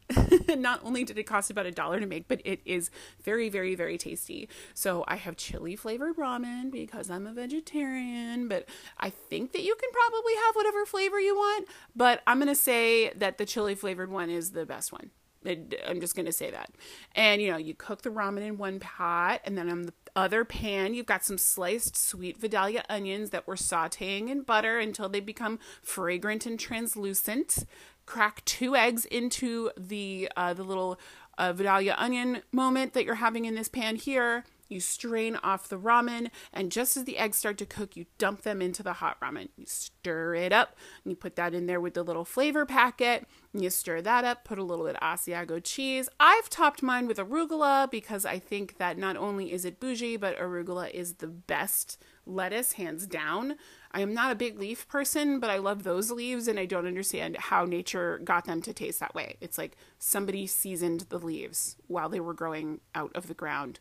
[0.48, 2.90] Not only did it cost about a dollar to make, but it is
[3.22, 4.48] very, very, very tasty.
[4.74, 8.68] So I have chili flavored ramen because I'm a vegetarian, but
[8.98, 11.68] I think that you can probably have whatever flavor you want.
[11.94, 15.10] But I'm going to say that the chili flavored one is the best one.
[15.46, 16.70] I'm just going to say that.
[17.14, 20.44] And you know, you cook the ramen in one pot, and then on the other
[20.44, 25.20] pan, you've got some sliced sweet Vidalia onions that we're sauteing in butter until they
[25.20, 27.64] become fragrant and translucent.
[28.06, 30.98] Crack two eggs into the uh, the little
[31.38, 34.44] uh, Vidalia onion moment that you're having in this pan here.
[34.68, 38.42] You strain off the ramen, and just as the eggs start to cook, you dump
[38.42, 39.48] them into the hot ramen.
[39.56, 43.26] You stir it up, and you put that in there with the little flavor packet.
[43.52, 46.08] And you stir that up, put a little bit of Asiago cheese.
[46.18, 50.36] I've topped mine with arugula because I think that not only is it bougie, but
[50.36, 53.54] arugula is the best lettuce, hands down.
[53.96, 56.86] I am not a big leaf person, but I love those leaves, and I don't
[56.86, 59.36] understand how nature got them to taste that way.
[59.40, 63.80] It's like somebody seasoned the leaves while they were growing out of the ground.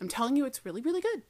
[0.00, 1.22] I'm telling you, it's really, really good.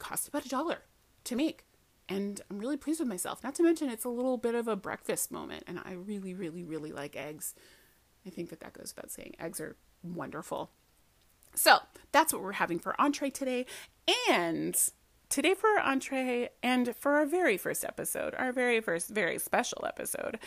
[0.00, 0.78] Cost about a dollar
[1.22, 1.64] to make.
[2.08, 3.44] And I'm really pleased with myself.
[3.44, 5.62] Not to mention, it's a little bit of a breakfast moment.
[5.68, 7.54] And I really, really, really like eggs.
[8.26, 9.36] I think that that goes without saying.
[9.38, 10.72] Eggs are wonderful.
[11.54, 11.78] So
[12.10, 13.66] that's what we're having for entree today.
[14.28, 14.76] And
[15.34, 19.84] today for our entree and for our very first episode, our very first, very special
[19.84, 20.38] episode,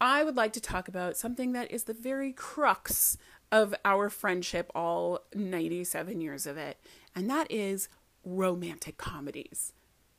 [0.00, 3.18] I would like to talk about something that is the very crux
[3.52, 6.78] of our friendship, all 97 years of it,
[7.14, 7.90] and that is
[8.24, 9.74] romantic comedies.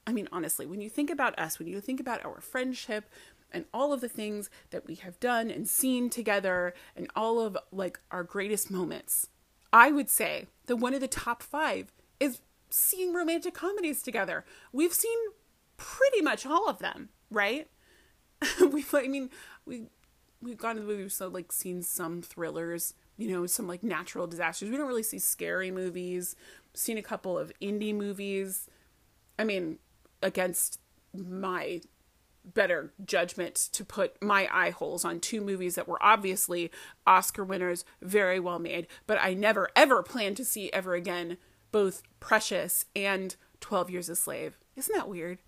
[0.06, 3.10] I mean, honestly, when you think about us, when you think about our friendship
[3.51, 7.58] and all of the things that we have done and seen together and all of
[7.72, 9.30] like our greatest moments,
[9.74, 12.41] I would say that one of the top five is
[12.76, 14.43] seeing romantic comedies together.
[14.73, 15.17] We've seen
[15.78, 17.67] pretty much all of them, right?
[18.71, 19.30] we've, I mean,
[19.65, 19.88] we
[20.41, 24.28] we've gone to the movies, so like seen some thrillers, you know, some like natural
[24.28, 24.69] disasters.
[24.69, 26.36] We don't really see scary movies.
[26.73, 28.69] Seen a couple of indie movies.
[29.39, 29.80] I mean,
[30.21, 30.80] against
[31.13, 31.82] my
[32.43, 36.69] better judgment to put my eye holes on two movies that were obviously
[37.07, 41.38] Oscar winners, very well made, but I never ever plan to see ever again
[41.76, 44.57] both Precious and 12 Years a Slave.
[44.78, 45.39] Isn't that weird?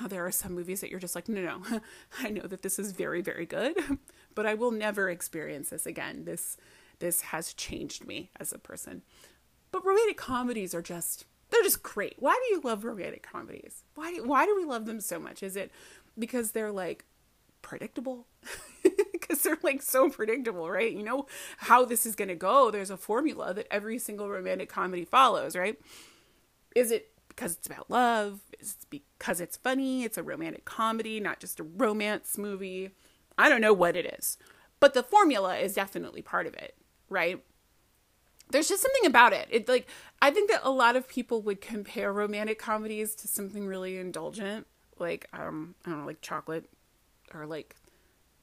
[0.00, 1.80] Now, there are some movies that you're just like, no, no,
[2.18, 3.76] I know that this is very, very good,
[4.34, 6.24] but I will never experience this again.
[6.24, 6.56] This
[6.98, 9.02] this has changed me as a person.
[9.70, 12.16] But romantic comedies are just they're just great.
[12.18, 13.84] Why do you love romantic comedies?
[13.94, 15.40] Why do, why do we love them so much?
[15.40, 15.70] Is it
[16.18, 17.04] because they're like
[17.62, 18.26] predictable?
[19.26, 20.92] because they're like so predictable, right?
[20.92, 21.26] You know
[21.58, 22.70] how this is going to go.
[22.70, 25.78] There's a formula that every single romantic comedy follows, right?
[26.74, 28.40] Is it because it's about love?
[28.60, 30.04] Is it because it's funny?
[30.04, 32.90] It's a romantic comedy, not just a romance movie.
[33.38, 34.38] I don't know what it is.
[34.80, 36.74] But the formula is definitely part of it
[37.08, 37.42] right?
[38.50, 39.48] There's just something about it.
[39.50, 39.88] It like
[40.22, 44.66] I think that a lot of people would compare romantic comedies to something really indulgent,
[44.98, 46.68] like um I don't know, like chocolate
[47.34, 47.76] or like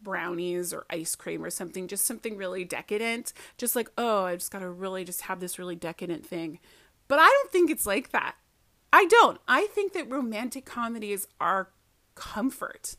[0.04, 3.34] brownies or ice cream or something, just something really decadent.
[3.58, 6.60] Just like, oh, I just got to really just have this really decadent thing.
[7.08, 8.36] But I don't think it's like that.
[8.92, 9.40] I don't.
[9.48, 11.70] I think that romantic comedies are
[12.16, 12.96] comfort.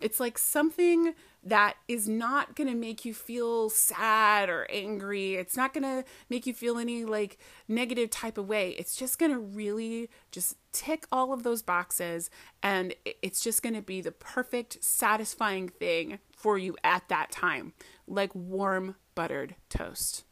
[0.00, 5.36] It's like something that is not going to make you feel sad or angry.
[5.36, 7.38] It's not going to make you feel any like
[7.68, 8.70] negative type of way.
[8.70, 12.30] It's just going to really just tick all of those boxes
[12.62, 17.72] and it's just going to be the perfect satisfying thing for you at that time,
[18.06, 20.22] like warm buttered toast.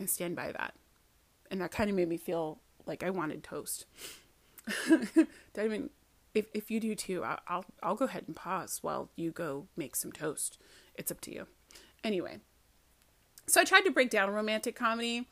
[0.00, 0.74] I stand by that.
[1.48, 3.86] And that kind of made me feel like I wanted toast.
[4.90, 5.90] I mean,
[6.34, 9.68] if if you do too, I'll, I'll I'll go ahead and pause while you go
[9.76, 10.58] make some toast.
[10.96, 11.46] It's up to you.
[12.02, 12.38] Anyway,
[13.46, 15.28] so I tried to break down romantic comedy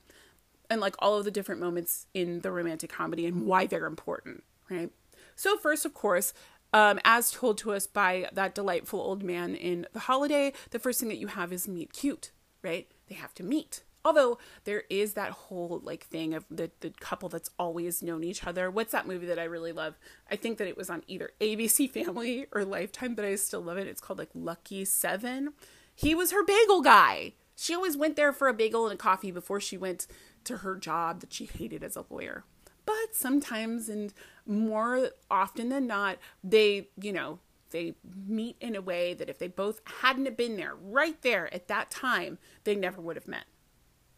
[0.70, 4.44] and like all of the different moments in the romantic comedy and why they're important,
[4.70, 4.92] right?
[5.34, 6.32] So first, of course,
[6.72, 11.00] um, as told to us by that delightful old man in The Holiday, the first
[11.00, 12.30] thing that you have is meet cute,
[12.62, 12.90] right?
[13.08, 13.82] They have to meet.
[14.04, 18.44] Although there is that whole like thing of the the couple that's always known each
[18.44, 18.70] other.
[18.70, 19.96] What's that movie that I really love?
[20.30, 23.78] I think that it was on either ABC Family or Lifetime, but I still love
[23.78, 23.86] it.
[23.86, 25.52] It's called like Lucky Seven.
[25.94, 27.34] He was her bagel guy.
[27.54, 30.06] She always went there for a bagel and a coffee before she went
[30.44, 32.44] to her job that she hated as a lawyer.
[32.84, 34.12] But sometimes and
[34.46, 37.38] more often than not, they, you know,
[37.70, 37.94] they
[38.26, 41.90] meet in a way that if they both hadn't been there right there at that
[41.90, 43.44] time, they never would have met.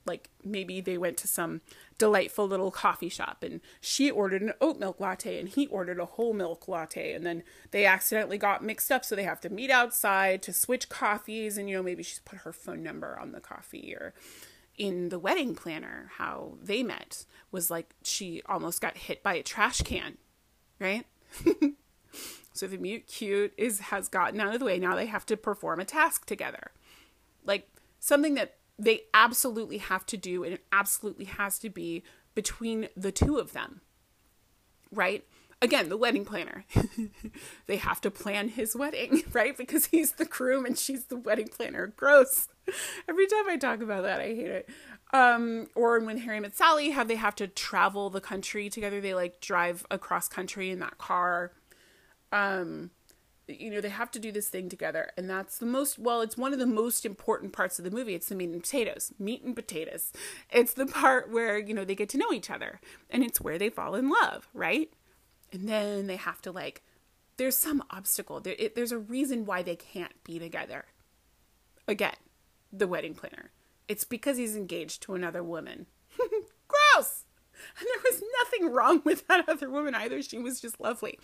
[0.06, 1.62] Like maybe they went to some
[1.96, 6.04] delightful little coffee shop and she ordered an oat milk latte and he ordered a
[6.04, 9.70] whole milk latte and then they accidentally got mixed up so they have to meet
[9.70, 13.40] outside to switch coffees and you know maybe she's put her phone number on the
[13.40, 14.12] coffee or
[14.77, 19.43] in the wedding planner how they met was like she almost got hit by a
[19.43, 20.18] trash can
[20.81, 21.07] right?
[22.55, 24.79] So the mute cute is has gotten out of the way.
[24.79, 26.70] Now they have to perform a task together.
[27.45, 27.68] Like
[27.99, 32.05] something that they absolutely have to do and it absolutely has to be
[32.35, 33.81] between the two of them
[34.91, 35.25] right
[35.64, 36.64] again the wedding planner.
[37.66, 39.56] They have to plan his wedding right?
[39.56, 41.88] Because he's the groom and she's the wedding planner.
[41.88, 42.48] Gross.
[43.08, 44.68] Every time i talk about that i hate it.
[45.12, 49.00] Um or when harry met sally how they have to travel the country together.
[49.00, 51.52] They like drive across country in that car.
[52.30, 52.90] Um
[53.46, 55.10] you know they have to do this thing together.
[55.16, 58.14] And that's the most well it's one of the most important parts of the movie.
[58.14, 59.12] It's the meat and potatoes.
[59.18, 60.12] Meat and potatoes.
[60.50, 62.80] It's the part where you know they get to know each other.
[63.10, 64.90] And it's where they fall in love right
[65.55, 66.82] and then they have to like
[67.36, 70.84] there's some obstacle there, it, there's a reason why they can't be together
[71.88, 72.16] again
[72.72, 73.50] the wedding planner
[73.88, 75.86] it's because he's engaged to another woman
[76.18, 77.24] gross
[77.78, 81.18] and there was nothing wrong with that other woman either she was just lovely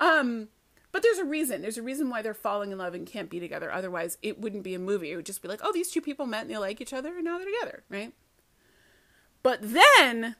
[0.00, 0.48] um
[0.96, 1.60] but there's a reason.
[1.60, 3.70] There's a reason why they're falling in love and can't be together.
[3.70, 5.12] Otherwise, it wouldn't be a movie.
[5.12, 7.14] It would just be like, oh, these two people met and they like each other
[7.16, 8.14] and now they're together, right?
[9.42, 10.36] But then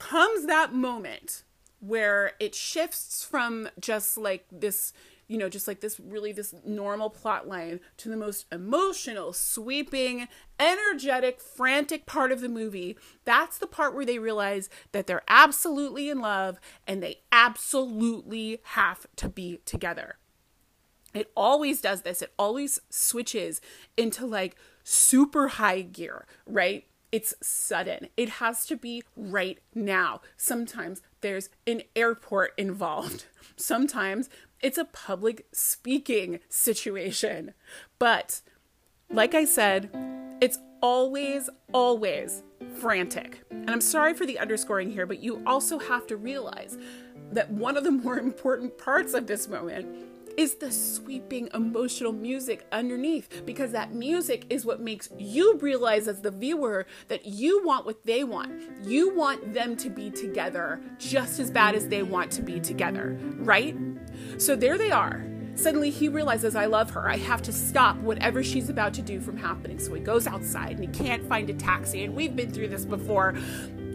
[0.00, 1.44] comes that moment
[1.80, 4.92] where it shifts from just like this
[5.28, 10.28] you know, just like this really this normal plot line to the most emotional, sweeping,
[10.60, 12.96] energetic, frantic part of the movie.
[13.24, 19.06] That's the part where they realize that they're absolutely in love and they absolutely have
[19.16, 20.16] to be together.
[21.12, 22.22] It always does this.
[22.22, 23.60] It always switches
[23.96, 24.54] into like
[24.84, 26.86] super high gear, right?
[27.16, 28.08] It's sudden.
[28.18, 30.20] It has to be right now.
[30.36, 33.24] Sometimes there's an airport involved.
[33.56, 34.28] Sometimes
[34.60, 37.54] it's a public speaking situation.
[37.98, 38.42] But
[39.10, 39.88] like I said,
[40.42, 42.42] it's always, always
[42.74, 43.40] frantic.
[43.50, 46.76] And I'm sorry for the underscoring here, but you also have to realize
[47.32, 49.88] that one of the more important parts of this moment
[50.36, 56.20] is the sweeping emotional music underneath because that music is what makes you realize as
[56.20, 58.52] the viewer that you want what they want.
[58.84, 63.18] You want them to be together just as bad as they want to be together,
[63.36, 63.76] right?
[64.38, 65.24] So there they are.
[65.54, 67.08] Suddenly he realizes I love her.
[67.08, 69.78] I have to stop whatever she's about to do from happening.
[69.78, 72.04] So he goes outside and he can't find a taxi.
[72.04, 73.34] And we've been through this before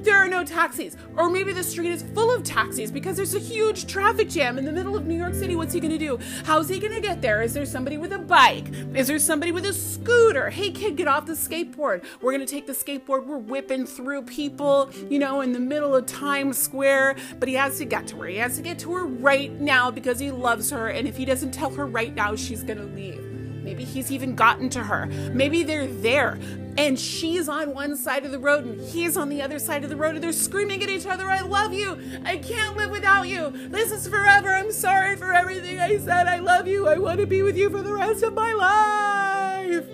[0.03, 0.95] there are no taxis.
[1.15, 4.65] Or maybe the street is full of taxis because there's a huge traffic jam in
[4.65, 5.55] the middle of New York City.
[5.55, 6.19] What's he gonna do?
[6.43, 7.41] How's he gonna get there?
[7.41, 8.67] Is there somebody with a bike?
[8.95, 10.49] Is there somebody with a scooter?
[10.49, 12.03] Hey kid, get off the skateboard.
[12.21, 13.25] We're gonna take the skateboard.
[13.25, 17.15] We're whipping through people, you know, in the middle of Times Square.
[17.39, 18.27] But he has to get to her.
[18.27, 20.87] He has to get to her right now because he loves her.
[20.87, 23.30] And if he doesn't tell her right now, she's gonna leave.
[23.61, 25.05] Maybe he's even gotten to her.
[25.33, 26.39] Maybe they're there
[26.77, 29.89] and she's on one side of the road and he's on the other side of
[29.89, 31.99] the road and they're screaming at each other, I love you.
[32.25, 33.51] I can't live without you.
[33.69, 34.49] This is forever.
[34.49, 36.27] I'm sorry for everything I said.
[36.27, 36.87] I love you.
[36.87, 39.85] I want to be with you for the rest of my life.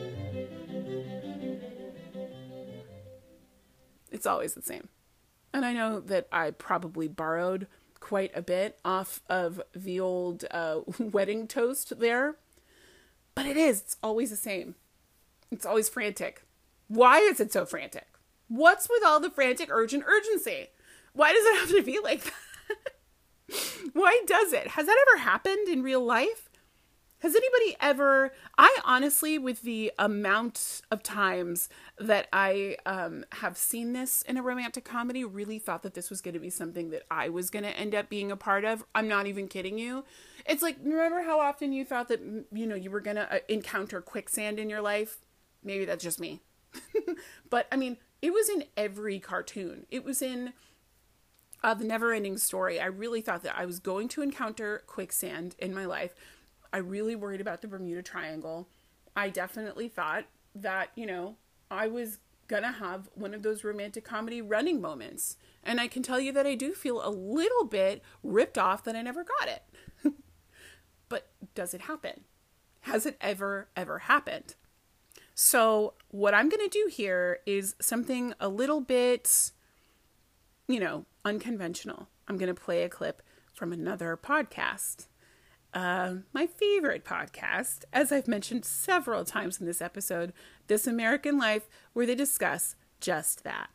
[4.12, 4.90] It's always the same.
[5.54, 7.68] And I know that I probably borrowed
[8.00, 12.38] quite a bit off of the old uh, wedding toast there
[13.38, 14.74] but it is, it's always the same.
[15.52, 16.42] It's always frantic.
[16.88, 18.08] Why is it so frantic?
[18.48, 20.70] What's with all the frantic, urgent urgency?
[21.14, 23.54] Why does it have to be like that?
[23.94, 24.70] Why does it?
[24.70, 26.50] Has that ever happened in real life?
[27.20, 31.70] Has anybody ever, I honestly, with the amount of times
[32.00, 36.22] that I um, have seen this in a romantic comedy, really thought that this was
[36.22, 38.84] going to be something that I was going to end up being a part of.
[38.96, 40.06] I'm not even kidding you.
[40.48, 42.22] It's like, remember how often you thought that,
[42.52, 45.18] you know, you were going to uh, encounter quicksand in your life?
[45.64, 46.42] Maybe that's just me.
[47.50, 49.86] but I mean, it was in every cartoon.
[49.92, 50.54] It was in
[51.64, 52.80] uh, the never ending story.
[52.80, 56.16] I really thought that I was going to encounter quicksand in my life
[56.74, 58.68] I really worried about the Bermuda Triangle.
[59.16, 60.26] I definitely thought
[60.56, 61.36] that, you know,
[61.72, 65.38] I was gonna have one of those romantic comedy running moments.
[65.64, 68.96] And I can tell you that I do feel a little bit ripped off that
[68.96, 69.64] I never got it.
[71.58, 72.24] Does it happen?
[72.82, 74.56] Has it ever, ever happened?
[75.36, 79.52] So, what I'm gonna do here is something a little bit,
[80.68, 82.08] you know, unconventional.
[82.28, 83.22] I'm gonna play a clip
[83.54, 85.08] from another podcast
[85.74, 90.34] uh, my favorite podcast, as I've mentioned several times in this episode,
[90.68, 93.70] This American Life, where they discuss just that.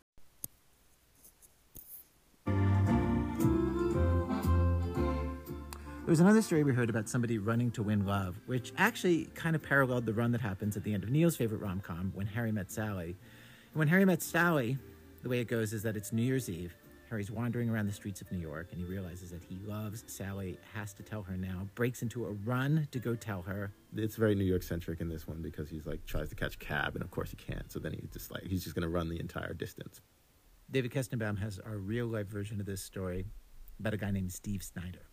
[6.03, 9.55] There was another story we heard about somebody running to win love, which actually kind
[9.55, 12.27] of paralleled the run that happens at the end of Neil's favorite rom com, When
[12.27, 13.15] Harry Met Sally.
[13.71, 14.77] And when Harry Met Sally,
[15.21, 16.75] the way it goes is that it's New Year's Eve.
[17.09, 20.59] Harry's wandering around the streets of New York and he realizes that he loves Sally,
[20.73, 23.71] has to tell her now, breaks into a run to go tell her.
[23.95, 26.59] It's very New York centric in this one because he's like tries to catch a
[26.59, 27.71] cab and of course he can't.
[27.71, 30.01] So then he's just like he's just gonna run the entire distance.
[30.69, 33.25] David Kestenbaum has our real life version of this story
[33.79, 35.07] about a guy named Steve Snyder.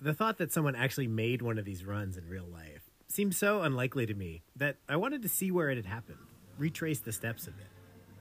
[0.00, 3.62] The thought that someone actually made one of these runs in real life seemed so
[3.62, 6.18] unlikely to me that I wanted to see where it had happened,
[6.58, 7.68] retrace the steps of it.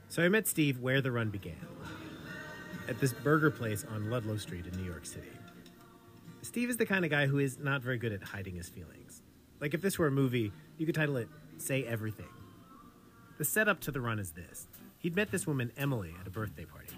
[0.07, 1.67] So I met Steve where the run began
[2.87, 5.27] at this burger place on Ludlow Street in New York City.
[6.43, 9.21] Steve is the kind of guy who is not very good at hiding his feelings.
[9.59, 12.29] Like if this were a movie, you could title it Say Everything.
[13.37, 14.67] The setup to the run is this
[14.99, 16.93] he'd met this woman, Emily, at a birthday party.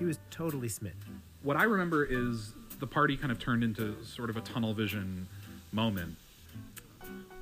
[0.00, 1.22] He was totally smitten.
[1.42, 5.26] What I remember is the party kind of turned into sort of a tunnel vision
[5.72, 6.16] moment.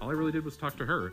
[0.00, 1.12] All I really did was talk to her.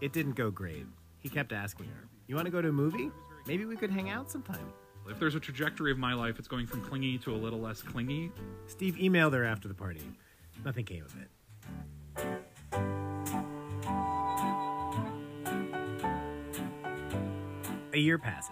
[0.00, 0.86] It didn't go great.
[1.20, 3.10] He kept asking her, You want to go to a movie?
[3.46, 4.72] Maybe we could hang out sometime.
[5.08, 7.82] If there's a trajectory of my life, it's going from clingy to a little less
[7.82, 8.30] clingy.
[8.66, 10.02] Steve emailed her after the party.
[10.64, 11.28] Nothing came of it.
[17.94, 18.50] A year passes.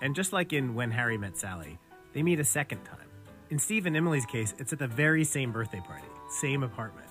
[0.00, 1.78] And just like in When Harry Met Sally,
[2.12, 3.03] they meet a second time.
[3.50, 7.08] In Steve and Emily's case, it's at the very same birthday party, same apartment.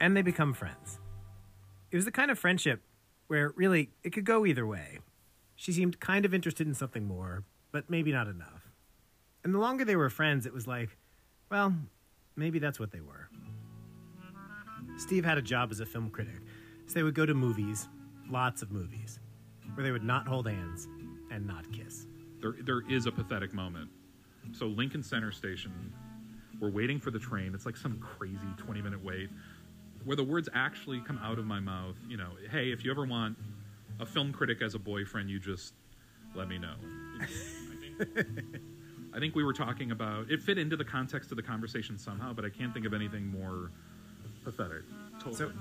[0.00, 1.00] And they become friends.
[1.90, 2.80] It was the kind of friendship
[3.26, 5.00] where really it could go either way.
[5.56, 7.42] She seemed kind of interested in something more,
[7.72, 8.70] but maybe not enough.
[9.42, 10.96] And the longer they were friends, it was like,
[11.50, 11.74] well,
[12.36, 13.28] maybe that's what they were.
[14.96, 16.40] Steve had a job as a film critic,
[16.86, 17.88] so they would go to movies,
[18.30, 19.18] lots of movies,
[19.74, 20.86] where they would not hold hands
[21.32, 22.06] and not kiss.
[22.40, 23.90] There, there is a pathetic moment.
[24.52, 25.92] So Lincoln Center Station,
[26.60, 27.54] we're waiting for the train.
[27.54, 29.30] It's like some crazy 20 minute wait,
[30.04, 31.96] where the words actually come out of my mouth.
[32.08, 33.36] You know, hey, if you ever want
[34.00, 35.74] a film critic as a boyfriend, you just
[36.34, 36.74] let me know.
[37.20, 37.26] I
[38.04, 38.26] think,
[39.14, 42.32] I think we were talking about it fit into the context of the conversation somehow,
[42.32, 43.70] but I can't think of anything more
[44.44, 44.82] pathetic.
[45.18, 45.34] Totally.
[45.34, 45.52] So,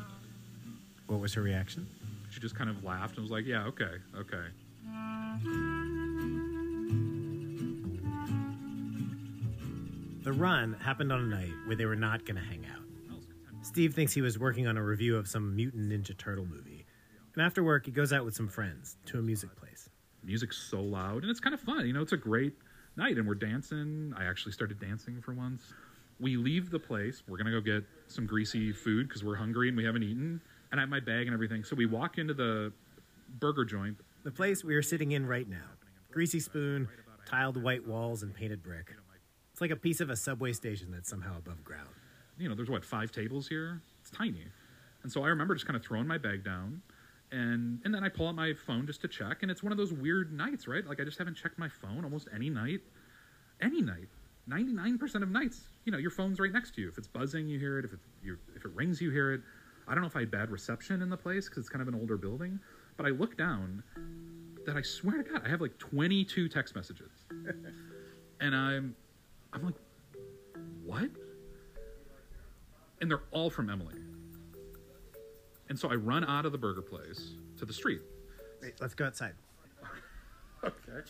[1.08, 1.88] what was her reaction?
[2.30, 4.48] she just kind of laughed and was like, "Yeah, okay, okay."
[10.28, 12.84] The run happened on a night where they were not going to hang out.
[13.62, 16.86] Steve thinks he was working on a review of some Mutant Ninja Turtle movie.
[17.34, 19.88] And after work, he goes out with some friends to a music place.
[20.26, 22.56] music's so loud and it's kind of fun you know it's a great
[22.98, 25.62] night and we're dancing i actually started dancing for once
[26.20, 29.78] we leave the place we're gonna go get some greasy food because we're hungry and
[29.78, 32.74] we haven't eaten and i have my bag and everything so we walk into the
[33.40, 35.70] burger joint The place we are sitting in right now
[36.12, 36.90] greasy spoon,
[37.26, 38.92] tiled white walls, and painted brick.
[39.58, 41.90] It's like a piece of a subway station that's somehow above ground.
[42.38, 43.82] you know there's what five tables here?
[44.02, 44.44] It's tiny.
[45.02, 46.84] And so i remember just kind of throwing my bag down
[47.32, 49.78] and and then i pull out my phone just to check and it's one of
[49.80, 50.86] those weird nights right?
[50.86, 52.82] Like i just haven't checked my phone almost any night.
[53.60, 54.10] Any night.
[54.48, 56.90] 99% of nights you know your phone's right next to you.
[56.90, 57.86] If it's buzzing you hear it.
[57.86, 59.42] If it you if it rings you hear it.
[59.88, 61.88] I don't know if i had bad reception in the place because it's kind of
[61.88, 62.60] an older building
[62.96, 63.82] but i look down
[64.68, 67.10] that i swear to god i have like 22 text messages.
[68.40, 68.96] And i'm
[69.58, 69.76] i'm like
[70.86, 71.10] what
[73.02, 73.96] and they're all from emily
[75.70, 78.02] and so i run out of the burger place to the street
[78.62, 79.34] Wait, let's go outside.
[80.64, 81.08] okay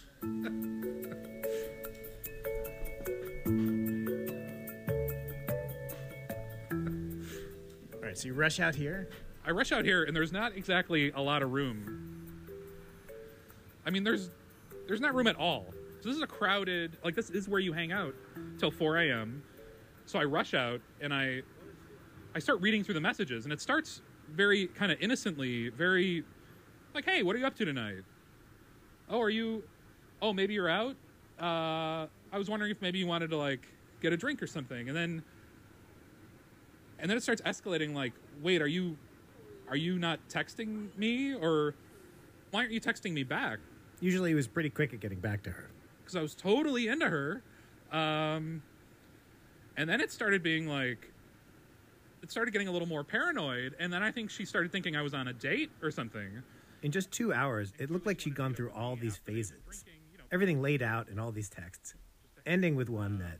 [7.93, 9.09] All right, so you rush out here.
[9.45, 12.27] I rush out here, and there's not exactly a lot of room.
[13.85, 14.29] I mean, there's
[14.87, 15.73] there's not room at all.
[15.99, 16.97] So this is a crowded.
[17.03, 18.13] Like this is where you hang out
[18.57, 19.43] till 4 a.m.
[20.05, 21.41] So I rush out and I
[22.35, 26.23] I start reading through the messages, and it starts very kind of innocently, very
[26.93, 28.03] like, "Hey, what are you up to tonight?
[29.09, 29.63] Oh, are you?
[30.21, 30.95] Oh, maybe you're out.
[31.39, 33.67] Uh, I was wondering if maybe you wanted to like
[34.01, 35.23] get a drink or something." And then
[36.99, 37.93] and then it starts escalating.
[37.93, 38.97] Like, wait, are you
[39.67, 41.75] are you not texting me or
[42.51, 43.59] why aren't you texting me back
[43.99, 45.69] Usually he was pretty quick at getting back to her.
[46.07, 47.41] Because i was totally into her
[47.91, 48.63] um,
[49.75, 51.11] and then it started being like
[52.23, 55.01] it started getting a little more paranoid and then i think she started thinking i
[55.01, 56.29] was on a date or something
[56.83, 59.83] In just two hours, it looked like she'd gone through all these phases.
[60.31, 61.95] Everything laid out in all these texts,
[62.45, 63.39] ending with one that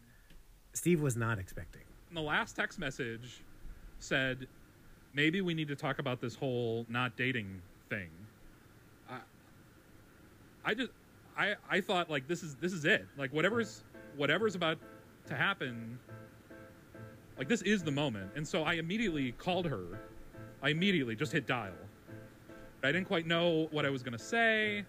[0.74, 1.84] Steve was not expecting.
[2.10, 3.44] and the last text message
[4.00, 4.48] said
[5.14, 8.10] maybe we need to talk about this whole not dating thing
[9.10, 9.20] I,
[10.66, 10.92] I just
[11.38, 13.08] I I thought like this is this is it.
[13.18, 13.84] Like whatever's
[14.16, 14.80] whatever's about
[15.28, 16.00] to happen
[17.38, 18.32] like this is the moment.
[18.36, 20.00] And so I immediately called her.
[20.64, 21.74] I immediately just hit dial.
[22.84, 24.86] I didn't quite know what I was to say.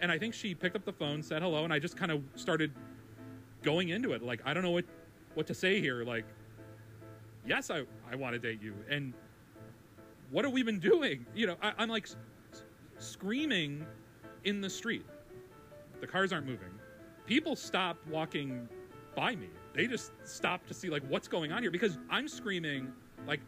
[0.00, 2.22] And I think she picked up the phone, said hello, and I just kind of
[2.34, 2.72] started
[3.62, 4.84] going into it like I don't know what
[5.34, 6.24] what to say here like
[7.46, 8.74] yes, I I want to date you.
[8.88, 9.12] And
[10.30, 11.26] what have we been doing?
[11.34, 12.16] You know, I, I'm like s-
[12.98, 13.86] screaming
[14.44, 15.04] in the street.
[16.02, 16.68] The cars aren't moving.
[17.26, 18.68] People stop walking
[19.14, 19.48] by me.
[19.72, 22.92] They just stop to see like what's going on here because I'm screaming
[23.24, 23.38] like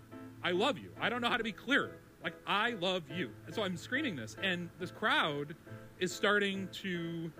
[0.44, 0.90] I love you.
[1.00, 1.96] I don't know how to be clearer.
[2.22, 3.30] Like I love you.
[3.46, 5.56] And so I'm screaming this and this crowd
[5.98, 7.32] is starting to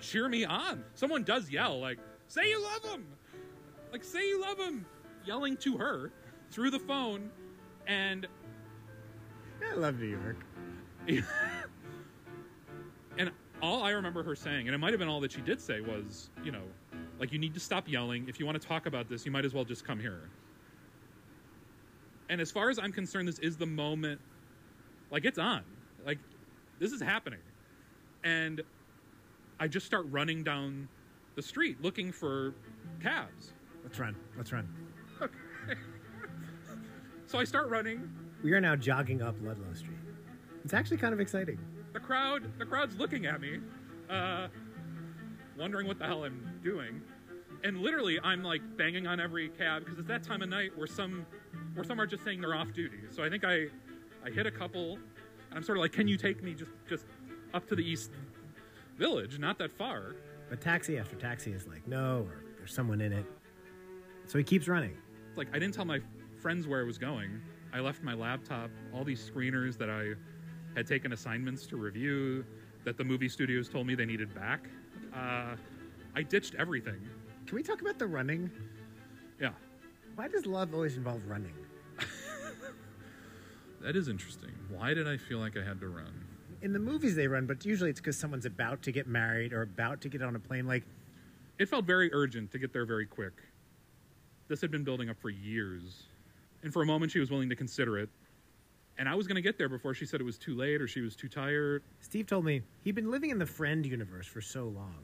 [0.00, 0.82] cheer me on.
[0.94, 3.04] Someone does yell like say you love him.
[3.92, 4.86] Like say you love him
[5.26, 6.10] yelling to her
[6.50, 7.30] through the phone
[7.86, 8.26] and
[9.70, 10.38] I love New York.
[13.18, 13.30] and
[13.66, 15.80] all I remember her saying, and it might have been all that she did say,
[15.80, 16.62] was, you know,
[17.18, 18.28] like, you need to stop yelling.
[18.28, 20.30] If you want to talk about this, you might as well just come here.
[22.28, 24.20] And as far as I'm concerned, this is the moment,
[25.10, 25.62] like, it's on.
[26.04, 26.18] Like,
[26.78, 27.40] this is happening.
[28.24, 28.62] And
[29.58, 30.88] I just start running down
[31.34, 32.54] the street looking for
[33.02, 33.52] cabs.
[33.82, 34.16] Let's run.
[34.36, 34.68] Let's run.
[35.20, 35.34] Okay.
[37.28, 38.08] So I start running.
[38.44, 39.98] We are now jogging up Ludlow Street.
[40.64, 41.58] It's actually kind of exciting.
[41.96, 43.58] The crowd the crowd's looking at me
[44.10, 44.48] uh
[45.58, 47.00] wondering what the hell i'm doing.
[47.64, 50.86] And literally i'm like banging on every cab because it's that time of night where
[50.86, 51.24] some
[51.72, 52.98] where some are just saying they're off duty.
[53.10, 53.68] So i think i
[54.22, 54.98] i hit a couple
[55.48, 57.06] and i'm sort of like can you take me just just
[57.54, 58.10] up to the east
[58.98, 59.38] village?
[59.38, 60.16] Not that far.
[60.50, 63.24] But taxi after taxi is like, no, or there's someone in it.
[64.26, 64.98] So he keeps running.
[65.28, 66.00] it's like i didn't tell my
[66.42, 67.40] friends where i was going.
[67.72, 70.12] I left my laptop all these screeners that i
[70.76, 72.44] had taken assignments to review
[72.84, 74.68] that the movie studios told me they needed back.
[75.12, 75.56] Uh,
[76.14, 77.00] i ditched everything.
[77.46, 78.50] Can we talk about the running?
[79.40, 79.50] yeah.
[80.14, 81.52] Why does love always involve running?
[83.82, 84.52] that is interesting.
[84.70, 86.12] Why did i feel like i had to run?
[86.62, 89.62] In the movies they run, but usually it's because someone's about to get married or
[89.62, 90.66] about to get on a plane.
[90.66, 90.84] Like,
[91.58, 93.32] it felt very urgent to get there very quick.
[94.48, 96.04] This had been building up for years.
[96.62, 98.08] And for a moment she was willing to consider it
[98.98, 100.88] and i was going to get there before she said it was too late or
[100.88, 104.40] she was too tired Steve told me he'd been living in the friend universe for
[104.40, 105.02] so long.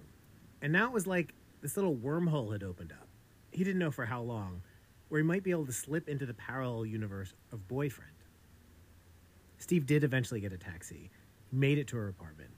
[0.63, 3.09] And now it was like this little wormhole had opened up.
[3.51, 4.63] He didn't know for how long,
[5.09, 8.13] where he might be able to slip into the parallel universe of boyfriend.
[9.59, 11.11] Steve did eventually get a taxi,
[11.51, 12.51] made it to her apartment,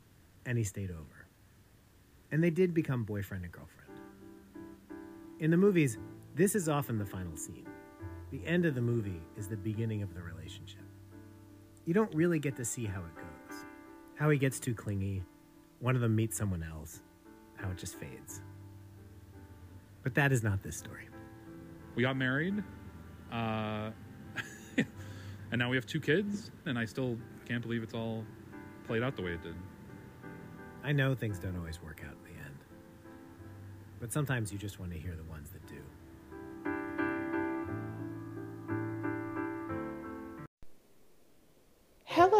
[0.44, 1.26] and he stayed over.
[2.30, 3.90] And they did become boyfriend and girlfriend.
[5.40, 5.96] In the movies,
[6.34, 7.66] this is often the final scene.
[8.30, 10.83] The end of the movie is the beginning of the relationship.
[11.86, 13.64] You don't really get to see how it goes.
[14.16, 15.22] How he gets too clingy,
[15.80, 17.02] one of them meets someone else,
[17.56, 18.40] how it just fades.
[20.02, 21.08] But that is not this story.
[21.94, 22.62] we got married
[23.32, 23.90] uh,
[24.76, 27.16] and now we have two kids and i still
[27.46, 28.24] can't believe it's all
[28.86, 29.54] played out the way it did.
[30.82, 32.58] I know things don't always work out in the end,
[34.00, 35.63] but sometimes you just want to hear the ones that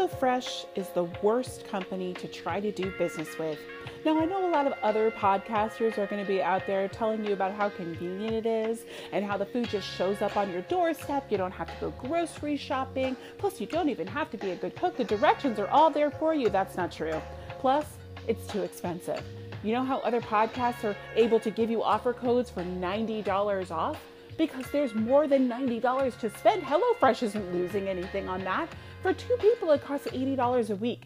[0.05, 3.59] HelloFresh is the worst company to try to do business with.
[4.05, 7.24] Now, I know a lot of other podcasters are going to be out there telling
[7.24, 10.61] you about how convenient it is and how the food just shows up on your
[10.62, 11.24] doorstep.
[11.30, 13.16] You don't have to go grocery shopping.
[13.38, 14.94] Plus, you don't even have to be a good cook.
[14.98, 16.50] The directions are all there for you.
[16.50, 17.18] That's not true.
[17.59, 17.86] Plus,
[18.28, 19.22] it's too expensive.
[19.62, 23.98] You know how other podcasts are able to give you offer codes for $90 off?
[24.36, 26.62] Because there's more than $90 to spend.
[26.62, 28.68] HelloFresh isn't losing anything on that.
[29.05, 31.02] For two people, it costs $80 a week.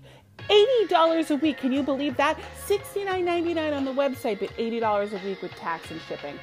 [0.48, 1.58] $80 a week.
[1.58, 2.38] Can you believe that?
[2.68, 6.38] $69.99 on the website, but $80 a week with tax and shipping.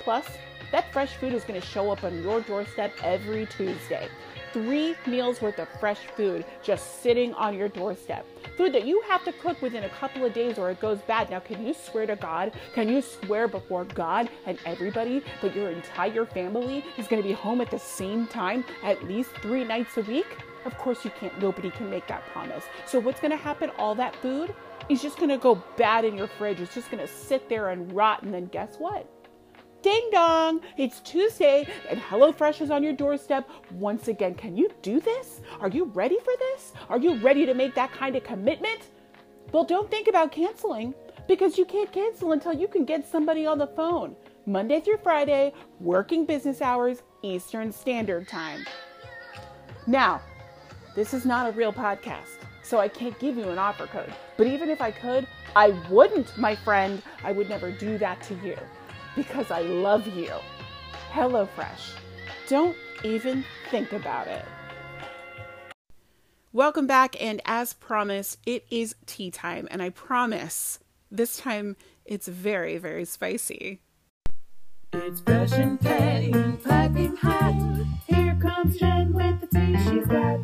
[0.00, 0.26] Plus,
[0.72, 4.08] that fresh food is going to show up on your doorstep every Tuesday.
[4.54, 8.24] Three meals worth of fresh food just sitting on your doorstep.
[8.56, 11.28] Food that you have to cook within a couple of days or it goes bad.
[11.28, 12.52] Now, can you swear to God?
[12.74, 17.34] Can you swear before God and everybody that your entire family is going to be
[17.34, 20.38] home at the same time at least three nights a week?
[20.64, 21.38] Of course, you can't.
[21.40, 22.64] Nobody can make that promise.
[22.86, 23.70] So, what's going to happen?
[23.78, 24.54] All that food
[24.88, 26.60] is just going to go bad in your fridge.
[26.60, 28.22] It's just going to sit there and rot.
[28.22, 29.08] And then, guess what?
[29.84, 30.62] Ding dong!
[30.78, 34.34] It's Tuesday and HelloFresh is on your doorstep once again.
[34.34, 35.42] Can you do this?
[35.60, 36.72] Are you ready for this?
[36.88, 38.80] Are you ready to make that kind of commitment?
[39.52, 40.94] Well, don't think about canceling
[41.28, 44.16] because you can't cancel until you can get somebody on the phone.
[44.46, 48.64] Monday through Friday, working business hours, Eastern Standard Time.
[49.86, 50.22] Now,
[50.94, 52.38] this is not a real podcast.
[52.62, 54.12] So I can't give you an offer code.
[54.36, 57.02] But even if I could, I wouldn't, my friend.
[57.22, 58.56] I would never do that to you
[59.16, 60.30] because I love you.
[61.12, 61.96] HelloFresh.
[62.48, 64.44] Don't even think about it.
[66.52, 70.78] Welcome back, and as promised, it is tea time, and I promise
[71.10, 73.80] this time it's very, very spicy.
[74.92, 76.32] It's fresh and petty,
[76.64, 77.84] piping hot.
[78.06, 80.38] Here comes Jen with the tea she's got.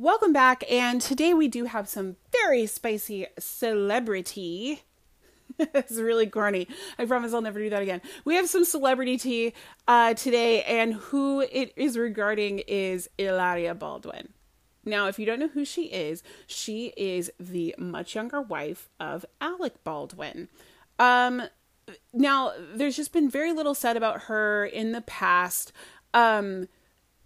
[0.00, 4.84] Welcome back, and today we do have some very spicy celebrity.
[5.58, 6.68] it's really corny.
[6.98, 8.00] I promise I'll never do that again.
[8.24, 9.52] We have some celebrity tea
[9.86, 14.30] uh, today, and who it is regarding is Ilaria Baldwin.
[14.86, 19.26] Now, if you don't know who she is, she is the much younger wife of
[19.38, 20.48] Alec Baldwin.
[20.98, 21.42] Um,
[22.14, 25.74] now, there's just been very little said about her in the past.
[26.14, 26.68] Um,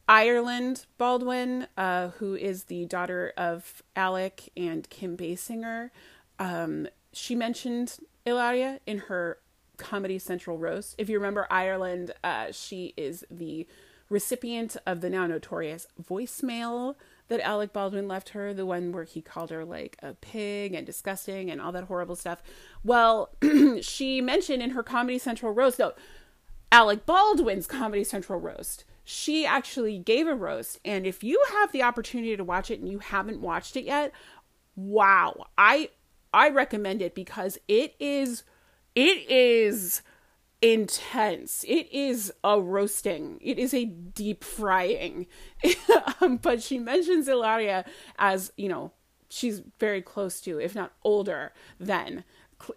[0.09, 5.91] Ireland Baldwin, uh, who is the daughter of Alec and Kim Basinger,
[6.39, 9.39] um, she mentioned Ilaria in her
[9.77, 10.95] Comedy Central roast.
[10.99, 13.67] If you remember Ireland, uh, she is the
[14.11, 16.95] recipient of the now notorious voicemail
[17.29, 20.87] that Alec Baldwin left her, the one where he called her like a pig and
[20.87, 22.43] disgusting and all that horrible stuff.
[22.85, 23.31] Well,
[23.81, 25.95] she mentioned in her Comedy Central roast, no,
[26.71, 30.81] Alec Baldwin's Comedy Central roast, she actually gave a roast.
[30.85, 34.13] And if you have the opportunity to watch it and you haven't watched it yet,
[34.75, 35.91] wow, I
[36.33, 38.43] I recommend it because it is
[38.95, 40.03] it is
[40.63, 41.65] intense.
[41.69, 43.39] It is a roasting.
[43.43, 45.27] It is a deep frying.
[46.21, 47.85] um, but she mentions Hilaria
[48.19, 48.93] as, you know,
[49.29, 52.25] she's very close to, if not older than,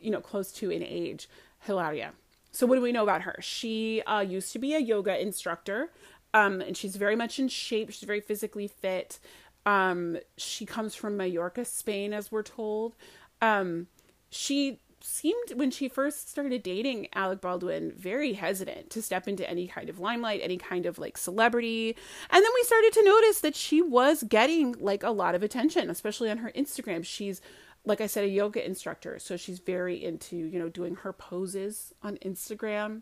[0.02, 2.12] you know, close to in age, Hilaria.
[2.52, 3.36] So what do we know about her?
[3.40, 5.92] She uh, used to be a yoga instructor,
[6.34, 7.92] um, and she's very much in shape.
[7.92, 9.20] She's very physically fit.
[9.66, 12.96] Um, she comes from Mallorca, Spain, as we're told.
[13.42, 13.88] Um,
[14.30, 19.68] she seemed when she first started dating Alec Baldwin very hesitant to step into any
[19.68, 21.96] kind of limelight, any kind of like celebrity.
[22.30, 25.90] And then we started to notice that she was getting like a lot of attention,
[25.90, 27.06] especially on her Instagram.
[27.06, 27.42] She's
[27.86, 31.94] like I said a yoga instructor, so she's very into, you know, doing her poses
[32.04, 33.02] on Instagram.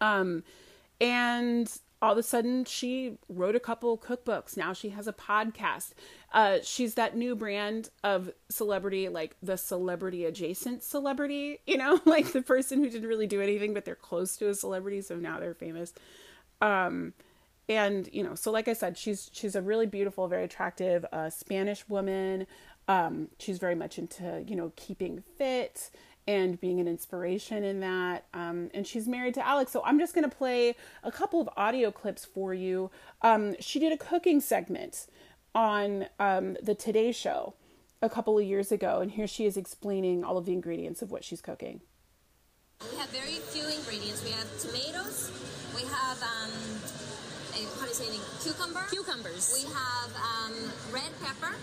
[0.00, 0.44] Um
[1.00, 1.72] and
[2.02, 4.56] all of a sudden she wrote a couple cookbooks.
[4.56, 5.92] Now she has a podcast.
[6.32, 12.32] Uh, she's that new brand of celebrity like the celebrity adjacent celebrity you know like
[12.32, 15.38] the person who didn't really do anything but they're close to a celebrity so now
[15.38, 15.94] they're famous.
[16.60, 17.14] Um,
[17.68, 21.30] and you know so like i said she's she's a really beautiful very attractive uh,
[21.30, 22.46] spanish woman.
[22.88, 25.90] Um, she's very much into you know keeping fit
[26.26, 28.24] and being an inspiration in that.
[28.32, 29.72] Um, and she's married to Alex.
[29.72, 32.90] So I'm just going to play a couple of audio clips for you.
[33.22, 35.06] Um, she did a cooking segment
[35.54, 37.54] on um, the Today Show
[38.00, 39.00] a couple of years ago.
[39.00, 41.80] And here she is explaining all of the ingredients of what she's cooking.
[42.90, 44.24] We have very few ingredients.
[44.24, 45.30] We have tomatoes.
[45.74, 46.50] We have um,
[47.54, 48.20] a, how do you say it?
[48.42, 48.82] Cucumber.
[48.90, 49.54] Cucumbers.
[49.54, 50.54] We have um,
[50.92, 51.54] red pepper.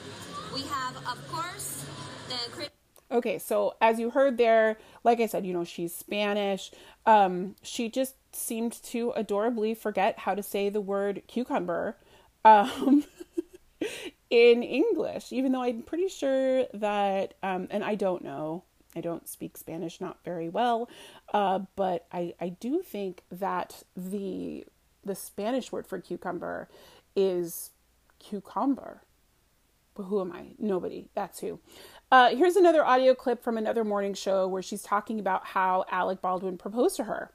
[0.54, 1.86] We have, of course,
[2.30, 2.79] the.
[3.12, 6.72] Okay, so as you heard there, like I said, you know, she's Spanish.
[7.06, 11.98] Um, she just seemed to adorably forget how to say the word cucumber
[12.46, 13.04] um,
[14.30, 18.64] in English, even though I'm pretty sure that, um, and I don't know,
[18.96, 20.88] I don't speak Spanish not very well,
[21.34, 24.66] uh, but I, I do think that the
[25.06, 26.68] the Spanish word for cucumber
[27.16, 27.72] is
[28.20, 29.02] cucumber.
[29.96, 30.48] But who am I?
[30.60, 31.08] Nobody.
[31.16, 31.60] That's who.
[32.12, 36.22] Uh, here's another audio clip from another morning show where she's talking about how Alec
[36.22, 37.32] Baldwin proposed to her.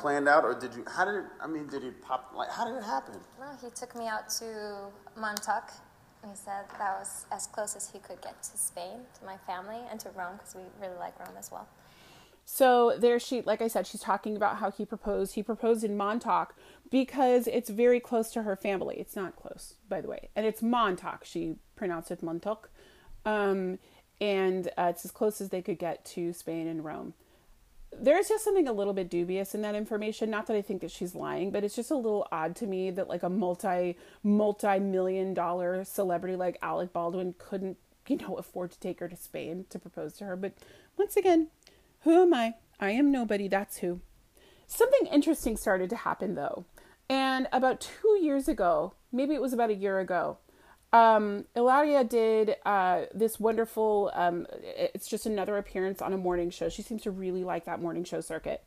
[0.00, 0.84] Planned out, or did you?
[0.88, 1.24] How did it?
[1.40, 2.32] I mean, did it pop?
[2.34, 3.14] Like, how did it happen?
[3.40, 5.70] No, he took me out to Montauk.
[6.22, 9.36] And he said that was as close as he could get to Spain, to my
[9.38, 11.66] family, and to Rome because we really like Rome as well.
[12.44, 15.34] So there she like I said she's talking about how he proposed.
[15.34, 16.54] He proposed in Montauk
[16.90, 18.96] because it's very close to her family.
[18.98, 20.28] It's not close, by the way.
[20.36, 21.24] And it's Montauk.
[21.24, 22.70] She pronounced it Montauk.
[23.24, 23.78] Um,
[24.20, 27.14] and uh, it's as close as they could get to Spain and Rome.
[27.98, 30.30] There's just something a little bit dubious in that information.
[30.30, 32.90] Not that I think that she's lying, but it's just a little odd to me
[32.90, 37.76] that like a multi multi million dollar celebrity like Alec Baldwin couldn't,
[38.06, 40.36] you know, afford to take her to Spain to propose to her.
[40.36, 40.52] But
[40.96, 41.48] once again,
[42.02, 42.54] who am I?
[42.80, 44.00] I am nobody, that's who.
[44.66, 46.64] Something interesting started to happen though.
[47.08, 50.38] And about two years ago, maybe it was about a year ago,
[50.92, 56.68] um, Hilaria did uh, this wonderful, um, it's just another appearance on a morning show.
[56.68, 58.62] She seems to really like that morning show circuit.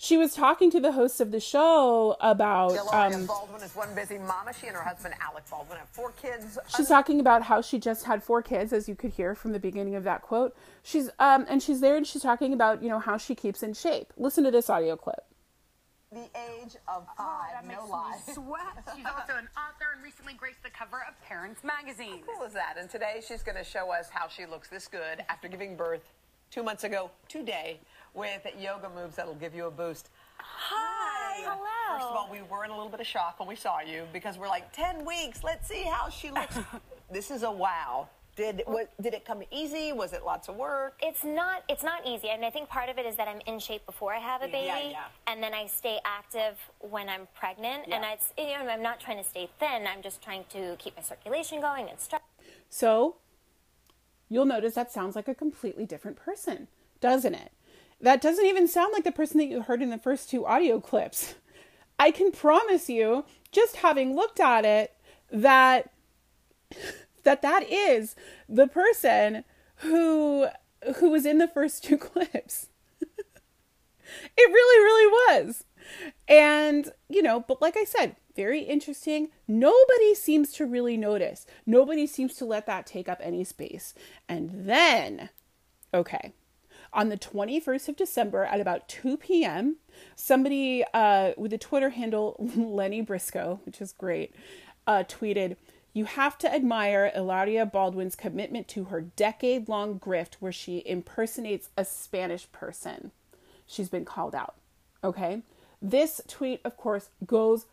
[0.00, 3.92] She was talking to the host of the show about Hilaria um, Baldwin is one
[3.96, 4.52] busy mama.
[4.58, 6.56] She and her husband Alec Baldwin have four kids.
[6.76, 9.58] she's talking about how she just had four kids as you could hear from the
[9.58, 13.00] beginning of that quote she's um and she's there and she's talking about you know
[13.00, 15.24] how she keeps in shape listen to this audio clip
[16.12, 17.66] the age of five.
[17.66, 18.16] no lie.
[18.32, 18.62] Sweat.
[18.96, 22.22] She's also an author and recently graced the cover of Parents Magazine.
[22.26, 22.76] How cool is that?
[22.78, 26.00] And today she's going to show us how she looks this good after giving birth
[26.50, 27.78] two months ago today
[28.18, 30.10] with yoga moves that'll give you a boost.
[30.38, 31.42] Hi.
[31.44, 31.98] Hello.
[31.98, 34.04] First of all, we were in a little bit of shock when we saw you
[34.12, 36.58] because we're like, 10 weeks, let's see how she looks.
[37.12, 38.08] this is a wow.
[38.34, 39.92] Did, what, did it come easy?
[39.92, 40.98] Was it lots of work?
[41.02, 41.64] It's not.
[41.68, 44.14] It's not easy, and I think part of it is that I'm in shape before
[44.14, 45.04] I have a baby, Yeah, yeah.
[45.26, 47.84] and then I stay active when I'm pregnant.
[47.92, 48.12] And Yeah.
[48.12, 49.88] it's you know I'm not trying to stay thin.
[49.88, 52.22] I'm just trying to keep my circulation going and stretch.
[52.68, 53.16] So
[54.28, 56.68] you'll notice that sounds like a completely different person,
[57.00, 57.50] doesn't it?
[58.00, 60.80] That doesn't even sound like the person that you heard in the first two audio
[60.80, 61.34] clips.
[61.98, 64.94] I can promise you, just having looked at it,
[65.30, 65.90] that
[67.24, 68.14] that that is
[68.48, 69.44] the person
[69.76, 70.46] who
[70.96, 72.68] who was in the first two clips.
[74.36, 75.64] It really, really was.
[76.28, 79.28] And, you know, but like I said, very interesting.
[79.46, 81.46] Nobody seems to really notice.
[81.66, 83.94] Nobody seems to let that take up any space.
[84.28, 85.30] And then,
[85.92, 86.32] okay,
[86.92, 89.76] on the 21st of December at about 2 p.m.,
[90.16, 94.34] somebody uh, with the Twitter handle Lenny Briscoe, which is great,
[94.86, 95.56] uh, tweeted,
[95.92, 101.70] You have to admire Hilaria Baldwin's commitment to her decade long grift where she impersonates
[101.76, 103.12] a Spanish person.
[103.66, 104.54] She's been called out.
[105.04, 105.42] Okay?
[105.80, 107.66] This tweet, of course, goes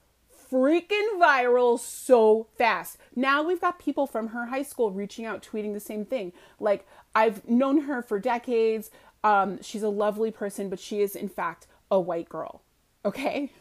[0.52, 2.98] freaking viral so fast.
[3.16, 6.34] Now we've got people from her high school reaching out, tweeting the same thing.
[6.60, 8.92] Like, I've known her for decades.
[9.26, 12.62] Um, she's a lovely person, but she is, in fact, a white girl.
[13.04, 13.52] Okay?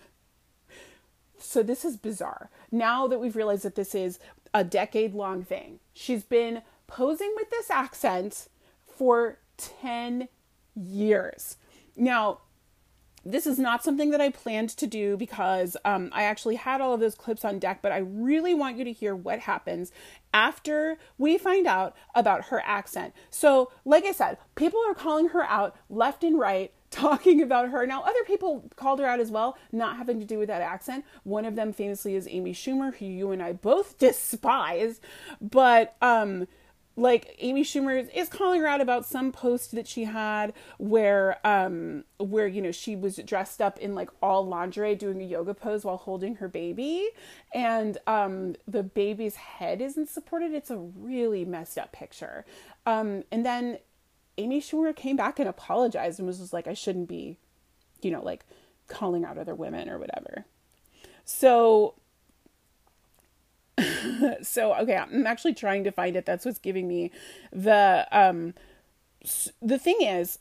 [1.38, 2.50] So this is bizarre.
[2.70, 4.18] Now that we've realized that this is
[4.52, 8.48] a decade long thing, she's been posing with this accent
[8.86, 10.28] for 10
[10.74, 11.56] years.
[11.96, 12.40] Now,
[13.24, 16.94] this is not something that I planned to do because um, I actually had all
[16.94, 19.92] of those clips on deck, but I really want you to hear what happens
[20.32, 23.14] after we find out about her accent.
[23.30, 27.86] So, like I said, people are calling her out left and right, talking about her.
[27.86, 31.04] Now, other people called her out as well, not having to do with that accent.
[31.22, 35.00] One of them famously is Amy Schumer, who you and I both despise,
[35.40, 36.46] but um
[36.96, 42.04] like Amy Schumer is, calling her out about some post that she had where um
[42.18, 45.84] where you know she was dressed up in like all lingerie doing a yoga pose
[45.84, 47.08] while holding her baby.
[47.52, 50.52] And um the baby's head isn't supported.
[50.52, 52.44] It's a really messed up picture.
[52.86, 53.78] Um and then
[54.38, 57.36] Amy Schumer came back and apologized and was just like I shouldn't be
[58.02, 58.44] you know like
[58.86, 60.44] calling out other women or whatever.
[61.24, 61.94] So
[64.42, 67.10] so okay i'm actually trying to find it that's what's giving me
[67.52, 68.54] the um
[69.62, 70.38] the thing is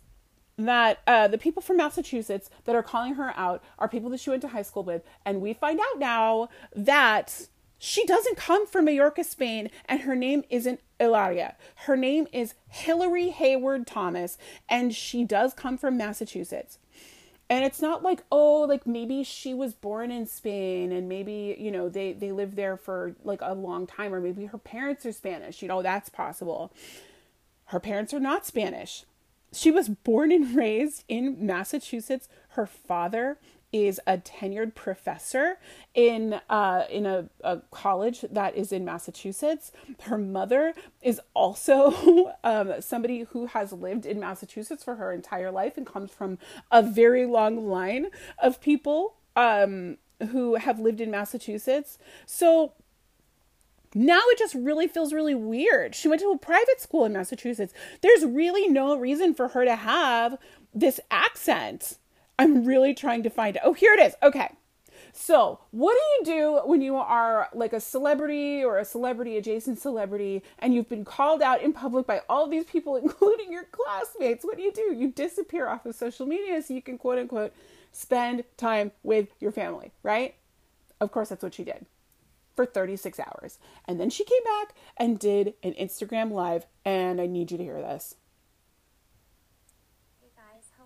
[0.57, 4.29] that uh, the people from Massachusetts that are calling her out are people that she
[4.29, 7.47] went to high school with, and we find out now that
[7.79, 11.55] she doesn't come from Mallorca, Spain, and her name isn't Hilaria.
[11.75, 14.37] Her name is Hillary Hayward Thomas,
[14.69, 16.77] and she does come from Massachusetts.
[17.49, 21.71] And it's not like, oh, like maybe she was born in Spain and maybe, you
[21.71, 25.11] know, they, they lived there for like a long time, or maybe her parents are
[25.11, 25.61] Spanish.
[25.61, 26.71] You know, that's possible.
[27.65, 29.05] Her parents are not Spanish.
[29.51, 32.27] She was born and raised in Massachusetts.
[32.49, 33.37] Her father
[33.73, 35.57] is a tenured professor
[35.93, 39.71] in uh, in a, a college that is in Massachusetts.
[40.03, 45.75] Her mother is also um, somebody who has lived in Massachusetts for her entire life
[45.75, 46.37] and comes from
[46.71, 48.07] a very long line
[48.41, 49.97] of people um,
[50.29, 51.97] who have lived in Massachusetts.
[52.27, 52.73] So
[53.95, 55.95] now it just really feels really weird.
[55.95, 57.73] She went to a private school in Massachusetts.
[58.01, 60.37] There's really no reason for her to have
[60.73, 61.97] this accent.
[62.37, 63.61] I'm really trying to find it.
[63.63, 64.15] Oh, here it is.
[64.23, 64.49] Okay.
[65.15, 69.79] So, what do you do when you are like a celebrity or a celebrity adjacent
[69.79, 74.43] celebrity and you've been called out in public by all these people, including your classmates?
[74.43, 74.93] What do you do?
[74.93, 77.53] You disappear off of social media so you can quote unquote
[77.91, 80.33] spend time with your family, right?
[80.99, 81.85] Of course, that's what she did
[82.55, 83.59] for 36 hours.
[83.85, 87.63] And then she came back and did an Instagram live, and I need you to
[87.63, 88.15] hear this.
[90.21, 90.85] Hey guys, how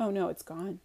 [0.00, 0.80] Oh no, it's gone.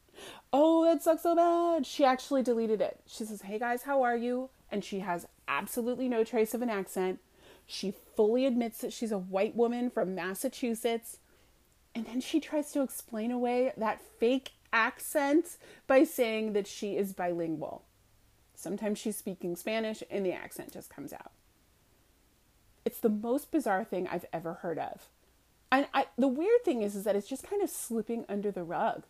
[0.51, 1.85] Oh, that sucks so bad.
[1.85, 2.99] She actually deleted it.
[3.07, 4.49] She says, Hey guys, how are you?
[4.69, 7.19] And she has absolutely no trace of an accent.
[7.65, 11.17] She fully admits that she's a white woman from Massachusetts.
[11.95, 15.57] And then she tries to explain away that fake accent
[15.87, 17.83] by saying that she is bilingual.
[18.53, 21.31] Sometimes she's speaking Spanish and the accent just comes out.
[22.83, 25.07] It's the most bizarre thing I've ever heard of.
[25.71, 28.63] And I, the weird thing is, is that it's just kind of slipping under the
[28.63, 29.03] rug.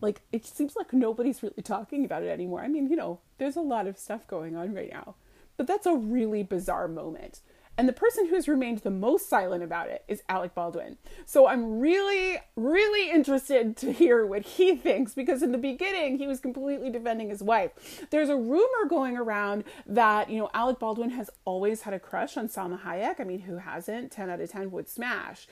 [0.00, 2.60] Like, it seems like nobody's really talking about it anymore.
[2.62, 5.14] I mean, you know, there's a lot of stuff going on right now.
[5.56, 7.40] But that's a really bizarre moment.
[7.78, 10.96] And the person who's remained the most silent about it is Alec Baldwin.
[11.26, 16.26] So I'm really, really interested to hear what he thinks because in the beginning he
[16.26, 18.06] was completely defending his wife.
[18.10, 22.36] There's a rumor going around that, you know, Alec Baldwin has always had a crush
[22.36, 23.20] on Salma Hayek.
[23.20, 24.10] I mean, who hasn't?
[24.10, 25.46] 10 out of 10 would smash.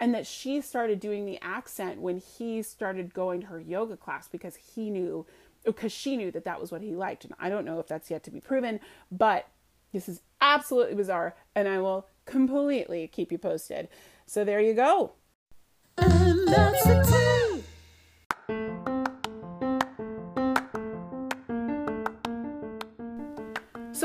[0.00, 4.28] And that she started doing the accent when he started going to her yoga class
[4.28, 5.26] because he knew,
[5.64, 7.24] because she knew that that was what he liked.
[7.24, 9.48] And I don't know if that's yet to be proven, but
[9.92, 13.88] this is absolutely bizarre, and I will completely keep you posted.
[14.26, 15.12] So there you go.
[15.96, 17.47] And that's the.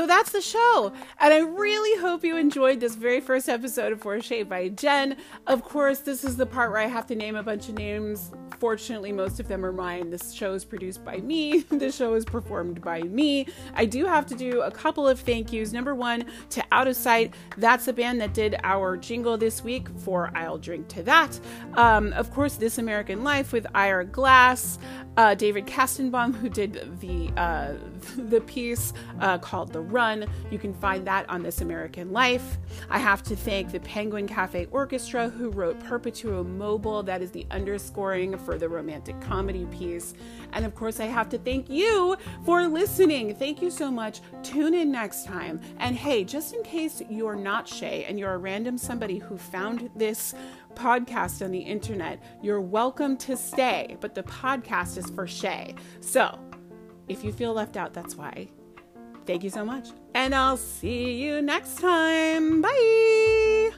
[0.04, 0.92] So that's the show.
[1.18, 5.16] And I really hope you enjoyed this very first episode of For Shay by Jen.
[5.46, 8.30] Of course, this is the part where I have to name a bunch of names.
[8.58, 10.10] Fortunately, most of them are mine.
[10.10, 11.60] This show is produced by me.
[11.70, 13.46] this show is performed by me.
[13.72, 15.72] I do have to do a couple of thank yous.
[15.72, 17.32] Number one, to Out of Sight.
[17.56, 21.40] That's the band that did our jingle this week for I'll Drink to That.
[21.76, 24.78] Um, of course, This American Life with Ira Glass.
[25.16, 27.74] Uh, David Kestenbaum, who did the uh,
[28.16, 30.26] the piece uh, called The Run.
[30.50, 32.58] You can find that on This American Life.
[32.90, 37.02] I have to thank the Penguin Cafe Orchestra, who wrote Perpetuum Mobile.
[37.02, 40.14] That is the underscoring for the romantic comedy piece.
[40.52, 43.34] And of course, I have to thank you for listening.
[43.34, 44.20] Thank you so much.
[44.42, 45.60] Tune in next time.
[45.78, 49.90] And hey, just in case you're not Shay and you're a random somebody who found
[49.96, 50.34] this
[50.74, 55.74] podcast on the internet, you're welcome to stay, but the podcast is for Shay.
[56.00, 56.38] So,
[57.08, 58.48] if you feel left out, that's why.
[59.26, 59.88] Thank you so much.
[60.14, 62.62] And I'll see you next time.
[62.62, 63.70] Bye.